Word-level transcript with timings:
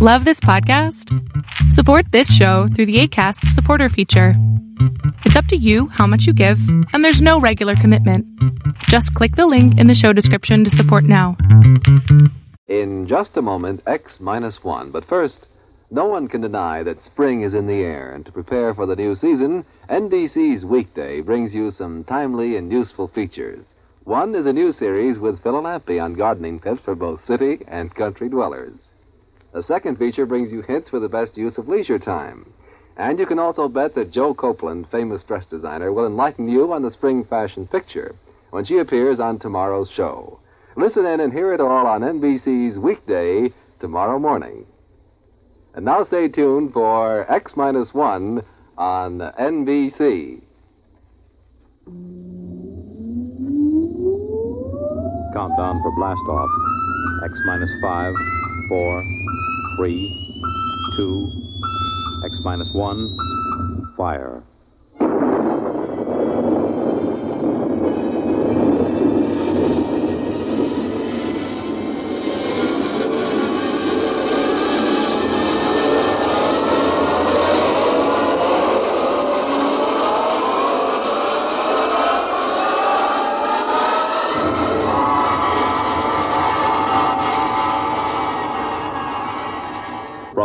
Love 0.00 0.24
this 0.24 0.38
podcast? 0.38 1.12
Support 1.72 2.12
this 2.12 2.32
show 2.32 2.68
through 2.68 2.86
the 2.86 3.00
ACAST 3.00 3.48
supporter 3.48 3.88
feature. 3.88 4.34
It's 5.24 5.34
up 5.34 5.46
to 5.46 5.56
you 5.56 5.88
how 5.88 6.06
much 6.06 6.24
you 6.24 6.32
give, 6.32 6.60
and 6.92 7.04
there's 7.04 7.20
no 7.20 7.40
regular 7.40 7.74
commitment. 7.74 8.24
Just 8.84 9.12
click 9.14 9.34
the 9.34 9.48
link 9.48 9.76
in 9.76 9.88
the 9.88 9.96
show 9.96 10.12
description 10.12 10.62
to 10.62 10.70
support 10.70 11.02
now. 11.02 11.36
In 12.68 13.08
just 13.08 13.30
a 13.34 13.42
moment, 13.42 13.82
X 13.88 14.12
minus 14.20 14.62
one. 14.62 14.92
But 14.92 15.04
first, 15.08 15.38
no 15.90 16.04
one 16.06 16.28
can 16.28 16.42
deny 16.42 16.84
that 16.84 17.04
spring 17.04 17.42
is 17.42 17.52
in 17.52 17.66
the 17.66 17.82
air, 17.82 18.14
and 18.14 18.24
to 18.24 18.30
prepare 18.30 18.74
for 18.76 18.86
the 18.86 18.94
new 18.94 19.16
season, 19.16 19.64
NBC's 19.90 20.64
Weekday 20.64 21.22
brings 21.22 21.52
you 21.52 21.72
some 21.72 22.04
timely 22.04 22.54
and 22.54 22.70
useful 22.70 23.08
features. 23.08 23.64
One 24.04 24.36
is 24.36 24.46
a 24.46 24.52
new 24.52 24.72
series 24.72 25.18
with 25.18 25.42
Phil 25.42 25.60
Lampe 25.60 26.00
on 26.00 26.14
gardening 26.14 26.60
tips 26.60 26.82
for 26.84 26.94
both 26.94 27.26
city 27.26 27.64
and 27.66 27.92
country 27.92 28.28
dwellers. 28.28 28.78
The 29.58 29.64
second 29.64 29.98
feature 29.98 30.24
brings 30.24 30.52
you 30.52 30.62
hints 30.62 30.88
for 30.88 31.00
the 31.00 31.08
best 31.08 31.36
use 31.36 31.58
of 31.58 31.68
leisure 31.68 31.98
time. 31.98 32.52
And 32.96 33.18
you 33.18 33.26
can 33.26 33.40
also 33.40 33.66
bet 33.66 33.92
that 33.96 34.12
Jo 34.12 34.32
Copeland, 34.32 34.86
famous 34.92 35.20
dress 35.24 35.44
designer, 35.50 35.92
will 35.92 36.06
enlighten 36.06 36.48
you 36.48 36.72
on 36.72 36.82
the 36.82 36.92
spring 36.92 37.24
fashion 37.24 37.66
picture 37.66 38.14
when 38.50 38.64
she 38.64 38.78
appears 38.78 39.18
on 39.18 39.40
tomorrow's 39.40 39.90
show. 39.96 40.38
Listen 40.76 41.04
in 41.06 41.18
and 41.18 41.32
hear 41.32 41.52
it 41.52 41.60
all 41.60 41.88
on 41.88 42.02
NBC's 42.02 42.78
Weekday 42.78 43.52
tomorrow 43.80 44.20
morning. 44.20 44.64
And 45.74 45.84
now 45.84 46.04
stay 46.06 46.28
tuned 46.28 46.72
for 46.72 47.28
X 47.28 47.50
minus 47.56 47.92
one 47.92 48.42
on 48.76 49.18
NBC. 49.18 50.40
Countdown 55.34 55.82
for 55.82 55.92
blast 55.96 56.20
off. 56.30 56.48
X 57.24 57.34
minus 57.44 57.70
five, 57.82 58.14
four, 58.68 59.02
three, 59.78 60.12
two, 60.96 61.30
X 62.24 62.34
minus 62.42 62.68
one, 62.74 63.16
fire. 63.96 64.42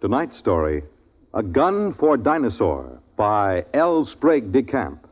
Tonight's 0.00 0.36
story 0.36 0.82
A 1.32 1.42
Gun 1.42 1.94
for 1.94 2.16
Dinosaur 2.16 3.00
by 3.16 3.64
L. 3.72 4.04
Sprague 4.06 4.52
de 4.52 4.62
Camp. 4.62 5.06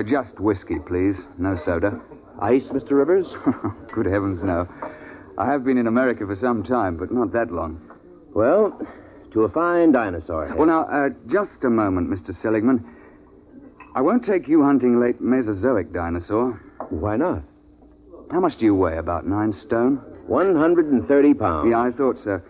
Uh, 0.00 0.02
just 0.02 0.40
whiskey, 0.40 0.78
please. 0.78 1.16
No 1.36 1.60
soda. 1.62 2.00
Ice, 2.40 2.62
Mr. 2.72 2.92
Rivers? 2.92 3.26
Good 3.92 4.06
heavens, 4.06 4.42
no. 4.42 4.66
I 5.36 5.44
have 5.44 5.62
been 5.62 5.76
in 5.76 5.86
America 5.86 6.24
for 6.26 6.36
some 6.36 6.62
time, 6.62 6.96
but 6.96 7.12
not 7.12 7.32
that 7.32 7.52
long. 7.52 7.78
Well, 8.32 8.80
to 9.32 9.44
a 9.44 9.48
fine 9.48 9.92
dinosaur. 9.92 10.48
head. 10.48 10.56
Well, 10.56 10.66
now, 10.66 10.82
uh, 10.84 11.10
just 11.28 11.62
a 11.64 11.70
moment, 11.70 12.10
Mr. 12.10 12.36
Seligman. 12.40 12.84
I 13.94 14.00
won't 14.00 14.24
take 14.24 14.48
you 14.48 14.62
hunting 14.62 15.00
late 15.00 15.20
Mesozoic 15.20 15.92
dinosaur. 15.92 16.60
Why 16.90 17.16
not? 17.16 17.42
How 18.30 18.40
much 18.40 18.56
do 18.58 18.64
you 18.64 18.74
weigh? 18.74 18.98
About 18.98 19.26
nine 19.26 19.52
stone? 19.52 19.96
130 20.26 21.34
pounds. 21.34 21.68
Yeah, 21.70 21.80
I 21.80 21.90
thought 21.90 22.18
so. 22.22 22.40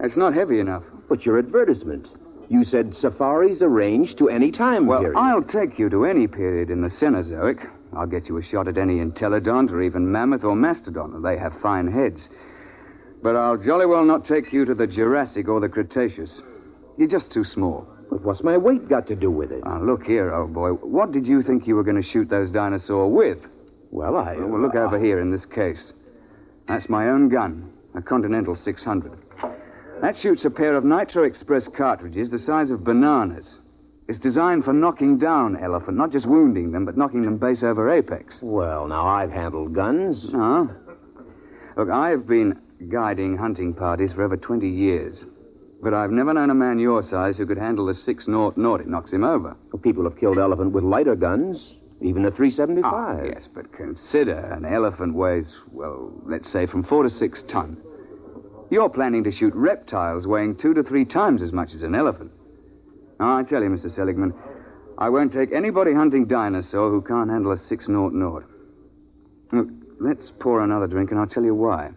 It's 0.00 0.16
not 0.16 0.34
heavy 0.34 0.58
enough. 0.58 0.82
But 1.08 1.24
your 1.24 1.38
advertisement. 1.38 2.08
You 2.48 2.64
said 2.64 2.96
safaris 2.96 3.62
arranged 3.62 4.18
to 4.18 4.28
any 4.28 4.50
time 4.50 4.86
Well, 4.86 5.00
period. 5.00 5.16
I'll 5.16 5.42
take 5.42 5.78
you 5.78 5.88
to 5.90 6.04
any 6.04 6.26
period 6.26 6.70
in 6.70 6.82
the 6.82 6.88
Cenozoic. 6.88 7.68
I'll 7.94 8.06
get 8.06 8.28
you 8.28 8.36
a 8.38 8.42
shot 8.42 8.68
at 8.68 8.78
any 8.78 8.96
entelodont 8.96 9.70
or 9.70 9.82
even 9.82 10.10
mammoth 10.10 10.44
or 10.44 10.56
mastodon. 10.56 11.22
They 11.22 11.38
have 11.38 11.58
fine 11.60 11.86
heads. 11.86 12.28
But 13.22 13.36
I'll 13.36 13.56
jolly 13.56 13.86
well 13.86 14.04
not 14.04 14.26
take 14.26 14.52
you 14.52 14.64
to 14.64 14.74
the 14.74 14.86
Jurassic 14.86 15.48
or 15.48 15.60
the 15.60 15.68
Cretaceous. 15.68 16.40
You're 16.98 17.08
just 17.08 17.30
too 17.30 17.44
small. 17.44 17.86
But 18.10 18.22
what's 18.22 18.42
my 18.42 18.58
weight 18.58 18.88
got 18.88 19.06
to 19.06 19.16
do 19.16 19.30
with 19.30 19.52
it? 19.52 19.64
Now, 19.64 19.80
look 19.82 20.04
here, 20.04 20.34
old 20.34 20.52
boy. 20.52 20.70
What 20.70 21.12
did 21.12 21.26
you 21.26 21.42
think 21.42 21.66
you 21.66 21.76
were 21.76 21.84
going 21.84 22.02
to 22.02 22.08
shoot 22.08 22.28
those 22.28 22.50
dinosaurs 22.50 23.12
with? 23.12 23.38
Well, 23.90 24.16
I. 24.16 24.36
Well, 24.36 24.60
look 24.60 24.74
over 24.74 24.98
here 24.98 25.20
in 25.20 25.30
this 25.30 25.46
case. 25.46 25.92
That's 26.66 26.88
my 26.88 27.08
own 27.08 27.28
gun, 27.28 27.72
a 27.94 28.02
Continental 28.02 28.56
600. 28.56 29.12
That 30.00 30.18
shoots 30.18 30.44
a 30.44 30.50
pair 30.50 30.76
of 30.76 30.84
Nitro 30.84 31.22
Express 31.22 31.68
cartridges 31.68 32.28
the 32.28 32.38
size 32.38 32.70
of 32.70 32.84
bananas. 32.84 33.58
It's 34.08 34.18
designed 34.18 34.64
for 34.64 34.72
knocking 34.72 35.18
down 35.18 35.56
elephant, 35.62 35.96
not 35.96 36.10
just 36.10 36.26
wounding 36.26 36.72
them, 36.72 36.84
but 36.84 36.96
knocking 36.96 37.22
them 37.22 37.38
base 37.38 37.62
over 37.62 37.88
apex. 37.88 38.40
Well, 38.42 38.88
now, 38.88 39.06
I've 39.06 39.30
handled 39.30 39.74
guns. 39.74 40.26
Huh? 40.34 40.66
Look, 41.76 41.88
I've 41.88 42.26
been 42.26 42.58
guiding 42.88 43.36
hunting 43.36 43.74
parties 43.74 44.12
for 44.12 44.22
over 44.22 44.36
20 44.36 44.68
years. 44.68 45.24
But 45.82 45.94
I've 45.94 46.12
never 46.12 46.32
known 46.32 46.50
a 46.50 46.54
man 46.54 46.78
your 46.78 47.02
size 47.02 47.36
who 47.36 47.46
could 47.46 47.58
handle 47.58 47.88
a 47.88 47.94
6 47.94 48.28
naught 48.28 48.56
naught. 48.56 48.80
It 48.80 48.86
knocks 48.86 49.12
him 49.12 49.24
over. 49.24 49.56
People 49.82 50.04
have 50.04 50.18
killed 50.18 50.38
elephant 50.38 50.72
with 50.72 50.84
lighter 50.84 51.16
guns, 51.16 51.74
even 52.00 52.24
a 52.24 52.30
375. 52.30 52.84
Ah, 52.92 53.22
yes, 53.24 53.48
but 53.52 53.72
consider 53.72 54.38
an 54.38 54.64
elephant 54.64 55.14
weighs, 55.14 55.52
well, 55.70 56.12
let's 56.24 56.48
say 56.48 56.66
from 56.66 56.84
four 56.84 57.02
to 57.02 57.10
six 57.10 57.42
ton. 57.48 57.76
You're 58.70 58.88
planning 58.88 59.24
to 59.24 59.32
shoot 59.32 59.54
reptiles 59.54 60.26
weighing 60.26 60.56
two 60.56 60.72
to 60.74 60.82
three 60.82 61.04
times 61.04 61.42
as 61.42 61.52
much 61.52 61.74
as 61.74 61.82
an 61.82 61.94
elephant. 61.94 62.30
Now, 63.18 63.36
I 63.36 63.42
tell 63.42 63.62
you, 63.62 63.68
Mr. 63.68 63.94
Seligman, 63.94 64.32
I 64.98 65.08
won't 65.08 65.32
take 65.32 65.52
anybody 65.52 65.92
hunting 65.92 66.26
dinosaur 66.26 66.90
who 66.90 67.02
can't 67.02 67.30
handle 67.30 67.52
a 67.52 67.58
six 67.58 67.88
naught 67.88 68.12
naught. 68.12 68.44
Look, 69.52 69.68
let's 70.00 70.30
pour 70.38 70.62
another 70.62 70.86
drink 70.86 71.10
and 71.10 71.20
I'll 71.20 71.26
tell 71.26 71.44
you 71.44 71.54
why. 71.54 71.90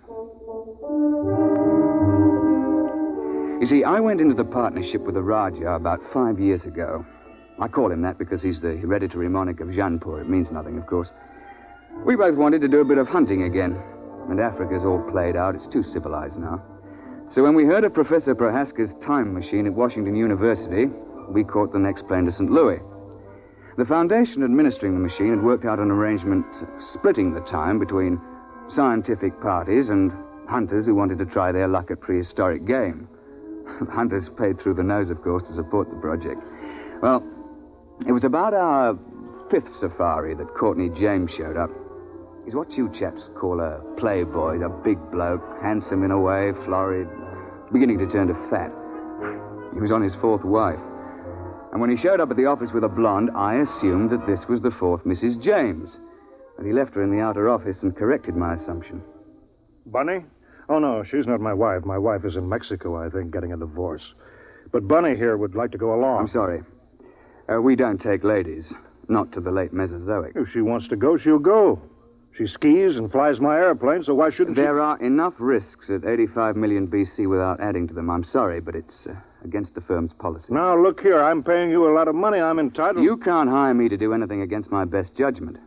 You 3.59 3.65
see, 3.65 3.85
I 3.85 4.01
went 4.01 4.19
into 4.19 4.35
the 4.35 4.43
partnership 4.43 5.01
with 5.03 5.15
the 5.15 5.21
Raja 5.21 5.75
about 5.75 6.01
five 6.11 6.39
years 6.39 6.63
ago. 6.65 7.05
I 7.57 7.69
call 7.69 7.89
him 7.89 8.01
that 8.01 8.17
because 8.17 8.41
he's 8.41 8.59
the 8.59 8.75
hereditary 8.75 9.29
monarch 9.29 9.61
of 9.61 9.71
Jaipur. 9.71 10.19
It 10.19 10.29
means 10.29 10.51
nothing, 10.51 10.77
of 10.77 10.85
course. 10.87 11.07
We 12.05 12.17
both 12.17 12.35
wanted 12.35 12.59
to 12.61 12.67
do 12.67 12.81
a 12.81 12.85
bit 12.85 12.97
of 12.97 13.07
hunting 13.07 13.43
again. 13.43 13.81
And 14.29 14.41
Africa's 14.41 14.83
all 14.83 15.01
played 15.09 15.37
out. 15.37 15.55
It's 15.55 15.67
too 15.67 15.83
civilized 15.83 16.35
now. 16.35 16.61
So 17.33 17.43
when 17.43 17.55
we 17.55 17.63
heard 17.63 17.85
of 17.85 17.93
Professor 17.93 18.35
Prohaska's 18.35 18.91
time 19.05 19.33
machine 19.33 19.67
at 19.67 19.73
Washington 19.73 20.17
University, 20.17 20.87
we 21.29 21.45
caught 21.45 21.71
the 21.71 21.79
next 21.79 22.07
plane 22.09 22.25
to 22.25 22.33
St. 22.33 22.51
Louis. 22.51 22.79
The 23.77 23.85
foundation 23.85 24.43
administering 24.43 24.95
the 24.95 24.99
machine 24.99 25.29
had 25.29 25.41
worked 25.41 25.65
out 25.65 25.79
an 25.79 25.91
arrangement 25.91 26.45
splitting 26.79 27.33
the 27.33 27.41
time 27.41 27.79
between 27.79 28.19
scientific 28.73 29.39
parties 29.41 29.87
and 29.87 30.11
hunters 30.49 30.85
who 30.85 30.93
wanted 30.93 31.19
to 31.19 31.25
try 31.25 31.53
their 31.53 31.69
luck 31.69 31.89
at 31.89 32.01
prehistoric 32.01 32.65
game. 32.65 33.07
Hunters 33.91 34.27
paid 34.37 34.59
through 34.61 34.75
the 34.75 34.83
nose, 34.83 35.09
of 35.09 35.21
course, 35.23 35.43
to 35.47 35.55
support 35.55 35.89
the 35.89 35.97
project. 35.97 36.41
Well, 37.01 37.23
it 38.07 38.11
was 38.11 38.23
about 38.23 38.53
our 38.53 38.97
fifth 39.49 39.69
safari 39.79 40.35
that 40.35 40.53
Courtney 40.55 40.89
James 40.89 41.31
showed 41.31 41.57
up. 41.57 41.69
He's 42.45 42.55
what 42.55 42.77
you 42.77 42.91
chaps 42.93 43.23
call 43.39 43.59
a 43.59 43.79
playboy, 43.97 44.61
a 44.63 44.69
big 44.69 44.99
bloke, 45.11 45.43
handsome 45.61 46.03
in 46.03 46.11
a 46.11 46.19
way, 46.19 46.51
florid, 46.65 47.07
beginning 47.71 47.97
to 47.99 48.07
turn 48.11 48.27
to 48.27 48.35
fat. 48.49 48.71
He 49.73 49.79
was 49.79 49.91
on 49.91 50.01
his 50.01 50.15
fourth 50.15 50.43
wife. 50.43 50.79
And 51.71 51.81
when 51.81 51.89
he 51.89 51.97
showed 51.97 52.21
up 52.21 52.31
at 52.31 52.37
the 52.37 52.45
office 52.45 52.71
with 52.71 52.83
a 52.83 52.89
blonde, 52.89 53.31
I 53.35 53.55
assumed 53.55 54.11
that 54.11 54.25
this 54.25 54.39
was 54.47 54.61
the 54.61 54.71
fourth 54.71 55.03
Mrs. 55.03 55.41
James. 55.41 55.97
But 56.55 56.65
he 56.65 56.71
left 56.71 56.95
her 56.95 57.03
in 57.03 57.11
the 57.11 57.19
outer 57.19 57.49
office 57.49 57.77
and 57.81 57.95
corrected 57.95 58.35
my 58.35 58.55
assumption. 58.55 59.03
Bunny? 59.85 60.23
Oh, 60.67 60.79
no, 60.79 61.03
she's 61.03 61.27
not 61.27 61.41
my 61.41 61.53
wife. 61.53 61.85
My 61.85 61.97
wife 61.97 62.25
is 62.25 62.35
in 62.35 62.49
Mexico, 62.49 62.95
I 62.95 63.09
think, 63.09 63.31
getting 63.31 63.53
a 63.53 63.57
divorce. 63.57 64.03
But 64.71 64.87
Bunny 64.87 65.15
here 65.15 65.37
would 65.37 65.55
like 65.55 65.71
to 65.71 65.77
go 65.77 65.93
along. 65.93 66.21
I'm 66.21 66.29
sorry. 66.29 66.63
Uh, 67.47 67.61
we 67.61 67.75
don't 67.75 68.01
take 68.01 68.23
ladies. 68.23 68.65
Not 69.07 69.31
to 69.33 69.41
the 69.41 69.51
late 69.51 69.71
Mesozoic. 69.71 70.33
If 70.35 70.51
she 70.51 70.61
wants 70.61 70.87
to 70.87 70.95
go, 70.95 71.17
she'll 71.17 71.37
go. 71.37 71.81
She 72.35 72.47
skis 72.47 72.97
and 72.97 73.11
flies 73.11 73.39
my 73.39 73.55
airplane, 73.55 74.03
so 74.03 74.13
why 74.13 74.29
shouldn't 74.29 74.57
she? 74.57 74.61
There 74.61 74.81
are 74.81 75.01
enough 75.01 75.35
risks 75.37 75.89
at 75.89 76.03
85 76.03 76.57
million 76.57 76.87
BC 76.87 77.29
without 77.29 77.61
adding 77.61 77.87
to 77.87 77.93
them. 77.93 78.09
I'm 78.09 78.25
sorry, 78.25 78.59
but 78.59 78.75
it's 78.75 79.07
uh, 79.07 79.13
against 79.45 79.75
the 79.75 79.81
firm's 79.81 80.11
policy. 80.13 80.47
Now, 80.49 80.77
look 80.77 80.99
here. 80.99 81.23
I'm 81.23 81.43
paying 81.43 81.69
you 81.69 81.89
a 81.89 81.93
lot 81.93 82.07
of 82.07 82.15
money. 82.15 82.39
I'm 82.39 82.59
entitled... 82.59 83.05
You 83.05 83.17
can't 83.17 83.49
hire 83.49 83.73
me 83.73 83.87
to 83.87 83.95
do 83.95 84.13
anything 84.13 84.41
against 84.41 84.69
my 84.69 84.83
best 84.83 85.15
judgment. 85.15 85.57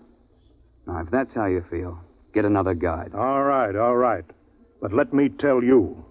Now, 0.87 0.99
if 0.99 1.11
that's 1.11 1.35
how 1.35 1.47
you 1.47 1.65
feel, 1.71 1.99
get 2.35 2.45
another 2.45 2.75
guide. 2.75 3.15
All 3.15 3.45
right, 3.45 3.75
all 3.75 3.97
right. 3.97 4.25
But 4.81 4.93
let 4.93 5.13
me 5.13 5.29
tell 5.29 5.63
you. 5.63 6.05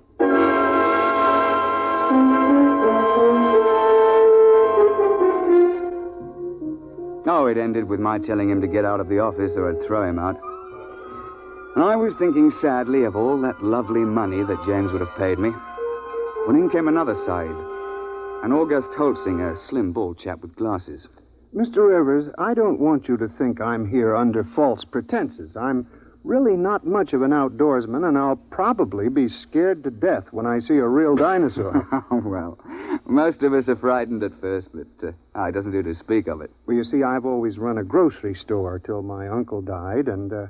Oh, 7.29 7.47
it 7.47 7.57
ended 7.57 7.87
with 7.87 7.99
my 7.99 8.19
telling 8.19 8.49
him 8.49 8.61
to 8.61 8.67
get 8.67 8.85
out 8.85 8.99
of 8.99 9.09
the 9.09 9.19
office 9.19 9.51
or 9.55 9.69
I'd 9.69 9.85
throw 9.85 10.07
him 10.07 10.17
out. 10.19 10.39
And 11.75 11.83
I 11.83 11.95
was 11.95 12.13
thinking 12.17 12.51
sadly 12.51 13.03
of 13.03 13.15
all 13.15 13.39
that 13.41 13.63
lovely 13.63 14.01
money 14.01 14.43
that 14.43 14.65
James 14.65 14.91
would 14.91 15.01
have 15.01 15.15
paid 15.17 15.37
me. 15.37 15.51
When 16.45 16.55
in 16.55 16.69
came 16.69 16.87
another 16.87 17.15
side. 17.25 17.55
An 18.43 18.51
August 18.51 18.89
Holtzinger, 18.97 19.53
a 19.53 19.57
slim, 19.57 19.91
bald 19.91 20.17
chap 20.17 20.41
with 20.41 20.55
glasses. 20.55 21.07
Mr. 21.55 21.87
Rivers, 21.89 22.33
I 22.37 22.53
don't 22.53 22.79
want 22.79 23.07
you 23.07 23.17
to 23.17 23.27
think 23.27 23.61
I'm 23.61 23.87
here 23.87 24.15
under 24.15 24.43
false 24.43 24.83
pretenses. 24.85 25.55
I'm 25.55 25.87
really 26.27 26.57
not 26.57 26.85
much 26.85 27.13
of 27.13 27.21
an 27.21 27.31
outdoorsman, 27.31 28.07
and 28.07 28.17
I'll 28.17 28.35
probably 28.35 29.07
be 29.07 29.29
scared 29.29 29.83
to 29.85 29.91
death 29.91 30.25
when 30.31 30.45
I 30.45 30.59
see 30.59 30.75
a 30.75 30.87
real 30.87 31.15
dinosaur. 31.15 31.87
Oh, 32.09 32.21
well, 32.23 32.57
most 33.05 33.43
of 33.43 33.53
us 33.53 33.67
are 33.67 33.75
frightened 33.75 34.23
at 34.23 34.39
first, 34.39 34.69
but 34.73 34.87
uh, 35.07 35.43
it 35.45 35.53
doesn't 35.53 35.71
do 35.71 35.83
to 35.83 35.95
speak 35.95 36.27
of 36.27 36.41
it. 36.41 36.51
well, 36.65 36.77
you 36.77 36.83
see, 36.83 37.03
I've 37.03 37.25
always 37.25 37.57
run 37.57 37.77
a 37.77 37.83
grocery 37.83 38.35
store 38.35 38.79
till 38.79 39.01
my 39.01 39.27
uncle 39.27 39.61
died, 39.61 40.07
and, 40.07 40.31
uh, 40.31 40.47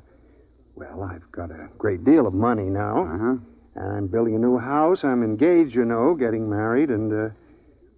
well, 0.76 1.04
I've 1.04 1.32
got 1.32 1.52
a 1.52 1.70
great 1.78 2.04
deal 2.04 2.28
of 2.28 2.34
money 2.34 2.66
now. 2.66 3.04
Uh-huh. 3.06 3.36
And 3.76 3.98
I'm 3.98 4.08
building 4.08 4.36
a 4.36 4.40
new 4.40 4.58
house. 4.58 5.04
I'm 5.04 5.24
engaged, 5.24 5.76
you 5.76 5.86
know, 5.86 6.16
getting 6.16 6.50
married, 6.50 6.90
and, 6.90 7.12
uh, 7.12 7.34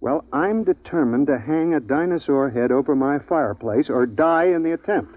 well, 0.00 0.24
I'm 0.32 0.64
determined 0.64 1.26
to 1.26 1.38
hang 1.38 1.74
a 1.74 1.80
dinosaur 1.80 2.50
head 2.50 2.72
over 2.72 2.94
my 2.94 3.18
fireplace 3.18 3.90
or 3.90 4.06
die 4.06 4.46
in 4.46 4.62
the 4.62 4.72
attempt. 4.72 5.14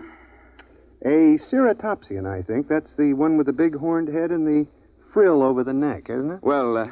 A 1.06 1.38
ceratopsian, 1.52 2.26
I 2.26 2.42
think. 2.42 2.70
That's 2.70 2.92
the 2.98 3.14
one 3.14 3.38
with 3.38 3.48
the 3.48 3.54
big 3.54 3.76
horned 3.76 4.08
head 4.08 4.32
and 4.32 4.48
the 4.48 4.68
frill 5.12 5.44
over 5.44 5.64
the 5.64 5.74
neck, 5.74 6.10
isn't 6.10 6.32
it? 6.32 6.40
Well, 6.42 6.78
uh, 6.78 6.88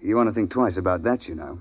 you 0.00 0.16
want 0.16 0.28
to 0.28 0.32
think 0.32 0.50
twice 0.50 0.76
about 0.76 1.02
that, 1.02 1.26
you 1.26 1.34
know. 1.34 1.60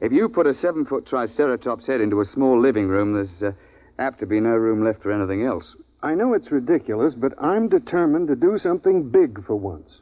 If 0.00 0.10
you 0.10 0.28
put 0.28 0.48
a 0.48 0.54
seven 0.54 0.84
foot 0.84 1.06
Triceratops 1.06 1.86
head 1.86 2.00
into 2.00 2.20
a 2.20 2.24
small 2.24 2.60
living 2.60 2.88
room, 2.88 3.12
there's 3.12 3.54
uh, 3.54 3.56
apt 4.00 4.18
to 4.18 4.26
be 4.26 4.40
no 4.40 4.50
room 4.50 4.82
left 4.82 5.02
for 5.02 5.12
anything 5.12 5.44
else. 5.44 5.76
I 6.02 6.16
know 6.16 6.34
it's 6.34 6.50
ridiculous, 6.50 7.14
but 7.14 7.40
I'm 7.40 7.68
determined 7.68 8.26
to 8.26 8.34
do 8.34 8.58
something 8.58 9.08
big 9.08 9.44
for 9.46 9.54
once. 9.54 10.00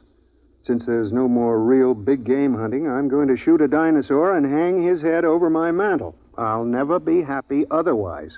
Since 0.63 0.87
there's 0.87 1.11
no 1.11 1.27
more 1.27 1.59
real 1.59 1.93
big 1.93 2.23
game 2.23 2.55
hunting, 2.55 2.87
I'm 2.87 3.07
going 3.07 3.27
to 3.27 3.37
shoot 3.37 3.61
a 3.61 3.67
dinosaur 3.67 4.35
and 4.35 4.45
hang 4.45 4.81
his 4.81 5.03
head 5.03 5.23
over 5.23 5.51
my 5.51 5.71
mantel. 5.71 6.15
I'll 6.35 6.65
never 6.65 6.99
be 6.99 7.21
happy 7.21 7.65
otherwise. 7.69 8.31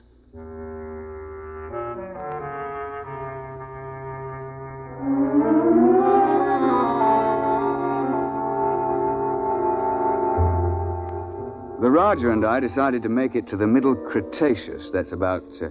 Raja 11.93 12.31
and 12.31 12.43
I 12.43 12.59
decided 12.59 13.03
to 13.03 13.09
make 13.09 13.35
it 13.35 13.47
to 13.49 13.55
the 13.55 13.67
Middle 13.67 13.93
Cretaceous. 13.93 14.89
That's 14.91 15.11
about 15.11 15.43
uh, 15.61 15.67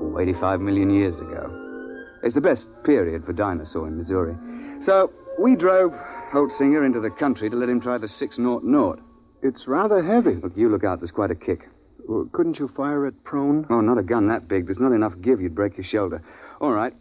oh, 0.00 0.18
85 0.18 0.62
million 0.62 0.88
years 0.88 1.18
ago. 1.18 1.98
It's 2.22 2.34
the 2.34 2.40
best 2.40 2.64
period 2.84 3.26
for 3.26 3.34
dinosaur 3.34 3.86
in 3.86 3.98
Missouri. 3.98 4.34
So 4.82 5.12
we 5.38 5.54
drove 5.54 5.92
Holtzinger 6.32 6.86
into 6.86 7.00
the 7.00 7.10
country 7.10 7.50
to 7.50 7.56
let 7.56 7.68
him 7.68 7.82
try 7.82 7.98
the 7.98 8.08
6 8.08 8.38
naught 8.38 8.64
naught. 8.64 8.98
It's 9.42 9.66
rather 9.66 10.02
heavy. 10.02 10.36
Look, 10.36 10.56
you 10.56 10.70
look 10.70 10.84
out. 10.84 11.00
There's 11.00 11.10
quite 11.10 11.30
a 11.30 11.34
kick. 11.34 11.68
Well, 12.08 12.26
Couldn't 12.32 12.58
you 12.58 12.68
fire 12.74 13.06
it 13.06 13.22
prone? 13.22 13.66
Oh, 13.68 13.82
not 13.82 13.98
a 13.98 14.02
gun 14.02 14.28
that 14.28 14.48
big. 14.48 14.64
There's 14.64 14.78
not 14.78 14.92
enough 14.92 15.12
give. 15.20 15.42
You'd 15.42 15.54
break 15.54 15.76
your 15.76 15.84
shoulder. 15.84 16.22
All 16.62 16.72
right. 16.72 16.94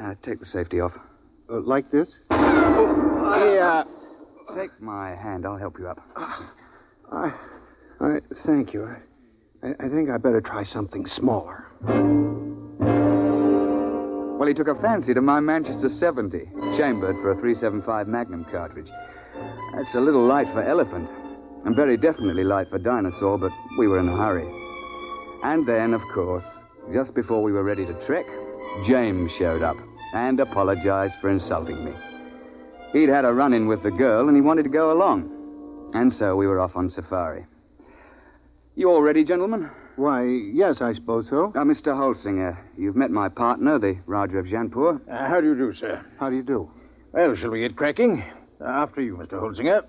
Uh, 0.00 0.14
take 0.22 0.38
the 0.38 0.46
safety 0.46 0.78
off. 0.78 0.92
Uh, 1.50 1.58
like 1.58 1.90
this? 1.90 2.06
Yeah. 2.30 3.82
Take 4.54 4.80
my 4.80 5.16
hand. 5.16 5.44
I'll 5.44 5.58
help 5.58 5.76
you 5.80 5.88
up. 5.88 6.00
I, 7.12 7.32
Thank 8.44 8.72
you. 8.72 8.94
I, 9.62 9.68
I 9.80 9.88
think 9.88 10.10
I 10.10 10.18
better 10.18 10.40
try 10.40 10.64
something 10.64 11.06
smaller. 11.06 11.66
Well, 14.38 14.46
he 14.46 14.54
took 14.54 14.68
a 14.68 14.80
fancy 14.80 15.14
to 15.14 15.20
my 15.20 15.40
Manchester 15.40 15.88
70, 15.88 16.48
chambered 16.76 17.16
for 17.16 17.32
a 17.32 17.34
375 17.34 18.06
Magnum 18.06 18.44
cartridge. 18.44 18.88
That's 19.74 19.94
a 19.94 20.00
little 20.00 20.26
light 20.26 20.46
for 20.52 20.62
elephant, 20.62 21.08
and 21.64 21.74
very 21.74 21.96
definitely 21.96 22.44
light 22.44 22.68
for 22.70 22.78
dinosaur, 22.78 23.38
but 23.38 23.50
we 23.78 23.88
were 23.88 23.98
in 23.98 24.08
a 24.08 24.16
hurry. 24.16 24.46
And 25.42 25.66
then, 25.66 25.94
of 25.94 26.02
course, 26.14 26.44
just 26.92 27.14
before 27.14 27.42
we 27.42 27.52
were 27.52 27.64
ready 27.64 27.86
to 27.86 28.06
trek, 28.06 28.26
James 28.86 29.32
showed 29.32 29.62
up 29.62 29.76
and 30.14 30.38
apologized 30.38 31.14
for 31.20 31.30
insulting 31.30 31.84
me. 31.84 31.92
He'd 32.92 33.08
had 33.08 33.24
a 33.24 33.32
run 33.32 33.52
in 33.52 33.66
with 33.66 33.82
the 33.82 33.90
girl, 33.90 34.28
and 34.28 34.36
he 34.36 34.42
wanted 34.42 34.62
to 34.64 34.68
go 34.68 34.92
along. 34.92 35.90
And 35.94 36.14
so 36.14 36.36
we 36.36 36.46
were 36.46 36.60
off 36.60 36.76
on 36.76 36.88
safari. 36.88 37.46
You 38.78 38.90
all 38.90 39.00
ready, 39.00 39.24
gentlemen? 39.24 39.70
Why, 39.96 40.24
yes, 40.24 40.82
I 40.82 40.92
suppose 40.92 41.26
so. 41.30 41.46
Uh, 41.46 41.60
Mr. 41.60 41.94
Holtzinger, 41.96 42.58
you've 42.76 42.94
met 42.94 43.10
my 43.10 43.30
partner, 43.30 43.78
the 43.78 43.96
Raja 44.04 44.36
of 44.36 44.44
Janpur. 44.44 45.00
Uh, 45.10 45.28
how 45.28 45.40
do 45.40 45.46
you 45.46 45.54
do, 45.56 45.72
sir? 45.72 46.04
How 46.20 46.28
do 46.28 46.36
you 46.36 46.42
do? 46.42 46.70
Well, 47.12 47.34
shall 47.36 47.48
we 47.48 47.60
get 47.60 47.74
cracking? 47.74 48.22
After 48.60 49.00
you, 49.00 49.16
Mr. 49.16 49.40
Holtzinger. 49.40 49.82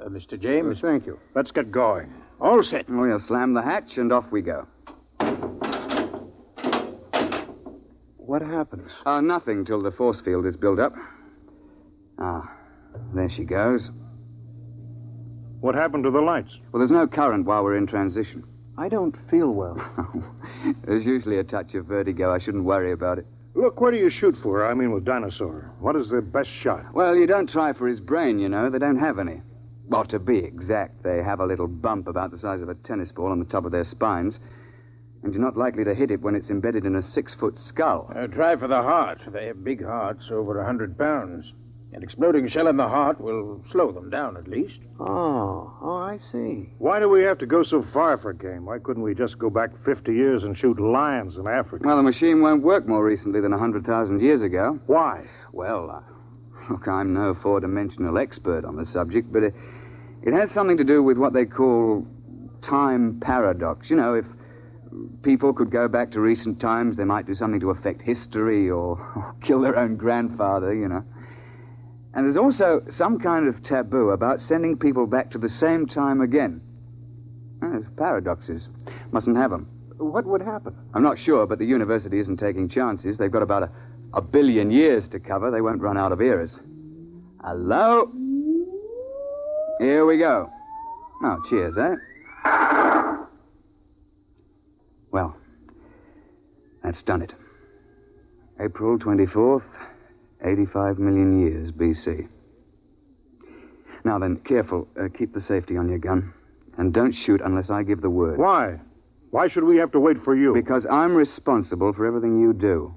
Uh, 0.00 0.08
Mr. 0.08 0.40
James. 0.40 0.78
thank 0.80 1.04
you. 1.04 1.18
Let's 1.34 1.50
get 1.50 1.72
going. 1.72 2.14
All 2.40 2.62
set. 2.62 2.88
We'll 2.88 3.20
slam 3.26 3.54
the 3.54 3.62
hatch, 3.62 3.96
and 3.96 4.12
off 4.12 4.26
we 4.30 4.42
go. 4.42 4.68
What 8.18 8.42
happens? 8.42 8.92
Uh, 9.04 9.20
nothing 9.20 9.64
till 9.64 9.82
the 9.82 9.90
force 9.90 10.20
field 10.20 10.46
is 10.46 10.54
built 10.54 10.78
up. 10.78 10.94
Ah, 12.20 12.48
there 13.14 13.30
she 13.30 13.42
goes. 13.42 13.90
What 15.60 15.74
happened 15.74 16.04
to 16.04 16.10
the 16.10 16.20
lights? 16.20 16.50
Well, 16.70 16.78
there's 16.78 16.90
no 16.90 17.06
current 17.06 17.44
while 17.44 17.64
we're 17.64 17.76
in 17.76 17.86
transition. 17.86 18.44
I 18.76 18.88
don't 18.88 19.16
feel 19.28 19.50
well. 19.50 19.76
There's 20.84 21.04
usually 21.04 21.38
a 21.38 21.44
touch 21.44 21.74
of 21.74 21.86
vertigo. 21.86 22.32
I 22.32 22.38
shouldn't 22.38 22.62
worry 22.62 22.92
about 22.92 23.18
it. 23.18 23.26
Look, 23.56 23.80
where 23.80 23.90
do 23.90 23.96
you 23.96 24.08
shoot 24.08 24.36
for? 24.40 24.64
I 24.70 24.74
mean, 24.74 24.92
with 24.92 25.04
dinosaur. 25.04 25.72
What 25.80 25.96
is 25.96 26.10
the 26.10 26.22
best 26.22 26.48
shot? 26.62 26.94
Well, 26.94 27.16
you 27.16 27.26
don't 27.26 27.50
try 27.50 27.72
for 27.72 27.88
his 27.88 27.98
brain, 27.98 28.38
you 28.38 28.48
know. 28.48 28.70
They 28.70 28.78
don't 28.78 29.00
have 29.00 29.18
any. 29.18 29.42
Well, 29.88 30.04
to 30.04 30.20
be 30.20 30.38
exact, 30.38 31.02
they 31.02 31.24
have 31.24 31.40
a 31.40 31.46
little 31.46 31.66
bump 31.66 32.06
about 32.06 32.30
the 32.30 32.38
size 32.38 32.62
of 32.62 32.68
a 32.68 32.76
tennis 32.76 33.10
ball 33.10 33.32
on 33.32 33.40
the 33.40 33.44
top 33.46 33.64
of 33.64 33.72
their 33.72 33.82
spines. 33.82 34.38
And 35.24 35.32
you're 35.34 35.42
not 35.42 35.56
likely 35.56 35.82
to 35.82 35.94
hit 35.94 36.12
it 36.12 36.20
when 36.20 36.36
it's 36.36 36.50
embedded 36.50 36.84
in 36.86 36.94
a 36.94 37.02
six 37.02 37.34
foot 37.34 37.58
skull. 37.58 38.12
Uh, 38.14 38.28
try 38.28 38.54
for 38.54 38.68
the 38.68 38.82
heart. 38.82 39.18
They 39.26 39.46
have 39.46 39.64
big 39.64 39.84
hearts, 39.84 40.26
over 40.30 40.60
a 40.60 40.64
hundred 40.64 40.96
pounds. 40.96 41.52
An 41.92 42.02
exploding 42.02 42.48
shell 42.48 42.68
in 42.68 42.76
the 42.76 42.86
heart 42.86 43.18
will 43.18 43.64
slow 43.72 43.90
them 43.90 44.10
down, 44.10 44.36
at 44.36 44.46
least. 44.46 44.78
Oh, 45.00 45.72
oh, 45.80 45.96
I 45.96 46.18
see. 46.30 46.68
Why 46.78 47.00
do 47.00 47.08
we 47.08 47.22
have 47.22 47.38
to 47.38 47.46
go 47.46 47.62
so 47.62 47.82
far 47.94 48.18
for 48.18 48.30
a 48.30 48.36
game? 48.36 48.66
Why 48.66 48.78
couldn't 48.78 49.02
we 49.02 49.14
just 49.14 49.38
go 49.38 49.48
back 49.48 49.70
50 49.86 50.12
years 50.12 50.42
and 50.42 50.56
shoot 50.56 50.78
lions 50.78 51.36
in 51.36 51.46
Africa? 51.46 51.86
Well, 51.86 51.96
the 51.96 52.02
machine 52.02 52.42
won't 52.42 52.62
work 52.62 52.86
more 52.86 53.02
recently 53.02 53.40
than 53.40 53.52
a 53.52 53.56
100,000 53.56 54.20
years 54.20 54.42
ago. 54.42 54.78
Why? 54.86 55.24
Well, 55.52 55.90
uh, 55.90 56.70
look, 56.70 56.86
I'm 56.86 57.14
no 57.14 57.34
four 57.42 57.60
dimensional 57.60 58.18
expert 58.18 58.66
on 58.66 58.76
the 58.76 58.84
subject, 58.84 59.32
but 59.32 59.42
it, 59.42 59.54
it 60.22 60.34
has 60.34 60.50
something 60.50 60.76
to 60.76 60.84
do 60.84 61.02
with 61.02 61.16
what 61.16 61.32
they 61.32 61.46
call 61.46 62.06
time 62.60 63.18
paradox. 63.20 63.88
You 63.88 63.96
know, 63.96 64.14
if 64.14 64.26
people 65.22 65.54
could 65.54 65.70
go 65.70 65.88
back 65.88 66.12
to 66.12 66.20
recent 66.20 66.60
times, 66.60 66.98
they 66.98 67.04
might 67.04 67.26
do 67.26 67.34
something 67.34 67.60
to 67.60 67.70
affect 67.70 68.02
history 68.02 68.68
or, 68.68 68.98
or 69.16 69.34
kill 69.42 69.62
their 69.62 69.78
own 69.78 69.96
grandfather, 69.96 70.74
you 70.74 70.86
know. 70.86 71.02
And 72.14 72.24
there's 72.26 72.36
also 72.36 72.82
some 72.90 73.18
kind 73.20 73.46
of 73.48 73.62
taboo 73.62 74.10
about 74.10 74.40
sending 74.40 74.76
people 74.76 75.06
back 75.06 75.30
to 75.32 75.38
the 75.38 75.48
same 75.50 75.86
time 75.86 76.20
again. 76.20 76.60
Ah, 77.62 77.70
There's 77.70 77.84
paradoxes. 77.96 78.66
Mustn't 79.12 79.36
have 79.36 79.50
them. 79.50 79.66
What 79.98 80.24
would 80.26 80.40
happen? 80.42 80.74
I'm 80.94 81.02
not 81.02 81.18
sure, 81.18 81.46
but 81.46 81.58
the 81.58 81.64
university 81.66 82.18
isn't 82.20 82.38
taking 82.38 82.68
chances. 82.68 83.18
They've 83.18 83.30
got 83.30 83.42
about 83.42 83.64
a, 83.64 83.70
a 84.14 84.20
billion 84.22 84.70
years 84.70 85.04
to 85.10 85.18
cover. 85.20 85.50
They 85.50 85.60
won't 85.60 85.80
run 85.80 85.98
out 85.98 86.12
of 86.12 86.20
eras. 86.20 86.52
Hello? 87.44 88.10
Here 89.80 90.06
we 90.06 90.18
go. 90.18 90.50
Oh, 91.22 91.36
cheers, 91.50 91.76
eh? 91.76 91.94
Well, 95.10 95.36
that's 96.82 97.02
done 97.02 97.22
it. 97.22 97.32
April 98.60 98.98
24th, 98.98 99.62
85 100.44 100.98
million 100.98 101.40
years 101.40 101.70
BC. 101.70 102.28
Now 104.04 104.18
then, 104.18 104.36
careful. 104.36 104.88
Uh, 104.98 105.08
keep 105.16 105.34
the 105.34 105.42
safety 105.42 105.76
on 105.76 105.88
your 105.88 105.98
gun. 105.98 106.32
And 106.76 106.94
don't 106.94 107.12
shoot 107.12 107.40
unless 107.44 107.70
I 107.70 107.82
give 107.82 108.00
the 108.00 108.10
word. 108.10 108.38
Why? 108.38 108.78
Why 109.30 109.48
should 109.48 109.64
we 109.64 109.76
have 109.78 109.92
to 109.92 110.00
wait 110.00 110.22
for 110.24 110.34
you? 110.34 110.54
Because 110.54 110.86
I'm 110.90 111.14
responsible 111.14 111.92
for 111.92 112.06
everything 112.06 112.40
you 112.40 112.52
do, 112.52 112.94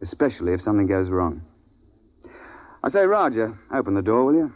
especially 0.00 0.54
if 0.54 0.62
something 0.62 0.86
goes 0.86 1.08
wrong. 1.08 1.42
I 2.82 2.90
say, 2.90 3.02
Roger, 3.02 3.56
open 3.72 3.94
the 3.94 4.02
door, 4.02 4.24
will 4.24 4.34
you? 4.34 4.52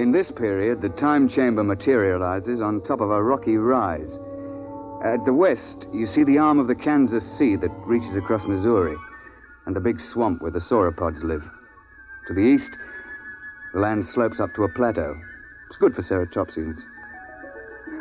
In 0.00 0.12
this 0.12 0.30
period, 0.30 0.80
the 0.80 0.88
time 0.88 1.28
chamber 1.28 1.62
materializes 1.62 2.62
on 2.62 2.80
top 2.80 3.02
of 3.02 3.10
a 3.10 3.22
rocky 3.22 3.58
rise. 3.58 4.10
At 5.04 5.22
the 5.26 5.34
west, 5.34 5.84
you 5.92 6.06
see 6.06 6.24
the 6.24 6.38
arm 6.38 6.58
of 6.58 6.68
the 6.68 6.74
Kansas 6.74 7.22
Sea 7.36 7.56
that 7.56 7.70
reaches 7.84 8.16
across 8.16 8.42
Missouri, 8.46 8.96
and 9.66 9.76
the 9.76 9.80
big 9.80 10.00
swamp 10.00 10.40
where 10.40 10.50
the 10.50 10.58
sauropods 10.58 11.22
live. 11.22 11.44
To 12.28 12.32
the 12.32 12.40
east, 12.40 12.70
the 13.74 13.80
land 13.80 14.08
slopes 14.08 14.40
up 14.40 14.54
to 14.54 14.64
a 14.64 14.70
plateau. 14.70 15.20
It's 15.68 15.76
good 15.76 15.94
for 15.94 16.00
ceratopsians. 16.00 16.80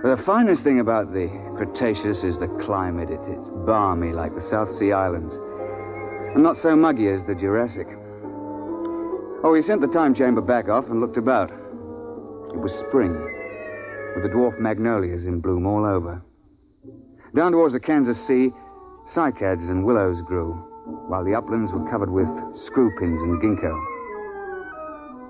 The 0.01 0.23
finest 0.25 0.63
thing 0.63 0.79
about 0.79 1.11
the 1.11 1.27
Cretaceous 1.57 2.23
is 2.23 2.39
the 2.39 2.47
climate. 2.65 3.09
It, 3.09 3.19
it's 3.27 3.49
balmy 3.65 4.13
like 4.13 4.33
the 4.33 4.49
South 4.49 4.73
Sea 4.77 4.93
Islands, 4.93 5.35
and 6.33 6.41
not 6.41 6.59
so 6.59 6.77
muggy 6.77 7.09
as 7.09 7.19
the 7.27 7.35
Jurassic. 7.35 7.89
Oh, 9.43 9.51
we 9.51 9.61
sent 9.63 9.81
the 9.81 9.87
time 9.87 10.15
chamber 10.15 10.39
back 10.39 10.69
off 10.69 10.85
and 10.85 11.01
looked 11.01 11.17
about. 11.17 11.51
It 12.51 12.59
was 12.59 12.73
spring, 12.87 13.13
with 14.15 14.23
the 14.23 14.29
dwarf 14.29 14.59
magnolias 14.59 15.25
in 15.25 15.39
bloom 15.39 15.67
all 15.67 15.85
over. 15.85 16.21
Down 17.35 17.51
towards 17.51 17.73
the 17.73 17.79
Kansas 17.79 18.17
Sea, 18.25 18.49
cycads 19.13 19.69
and 19.69 19.85
willows 19.85 20.19
grew, 20.25 20.53
while 21.07 21.23
the 21.23 21.35
uplands 21.35 21.71
were 21.71 21.87
covered 21.91 22.09
with 22.09 22.27
screw 22.65 22.89
pines 22.99 23.21
and 23.21 23.39
ginkgo. 23.39 23.77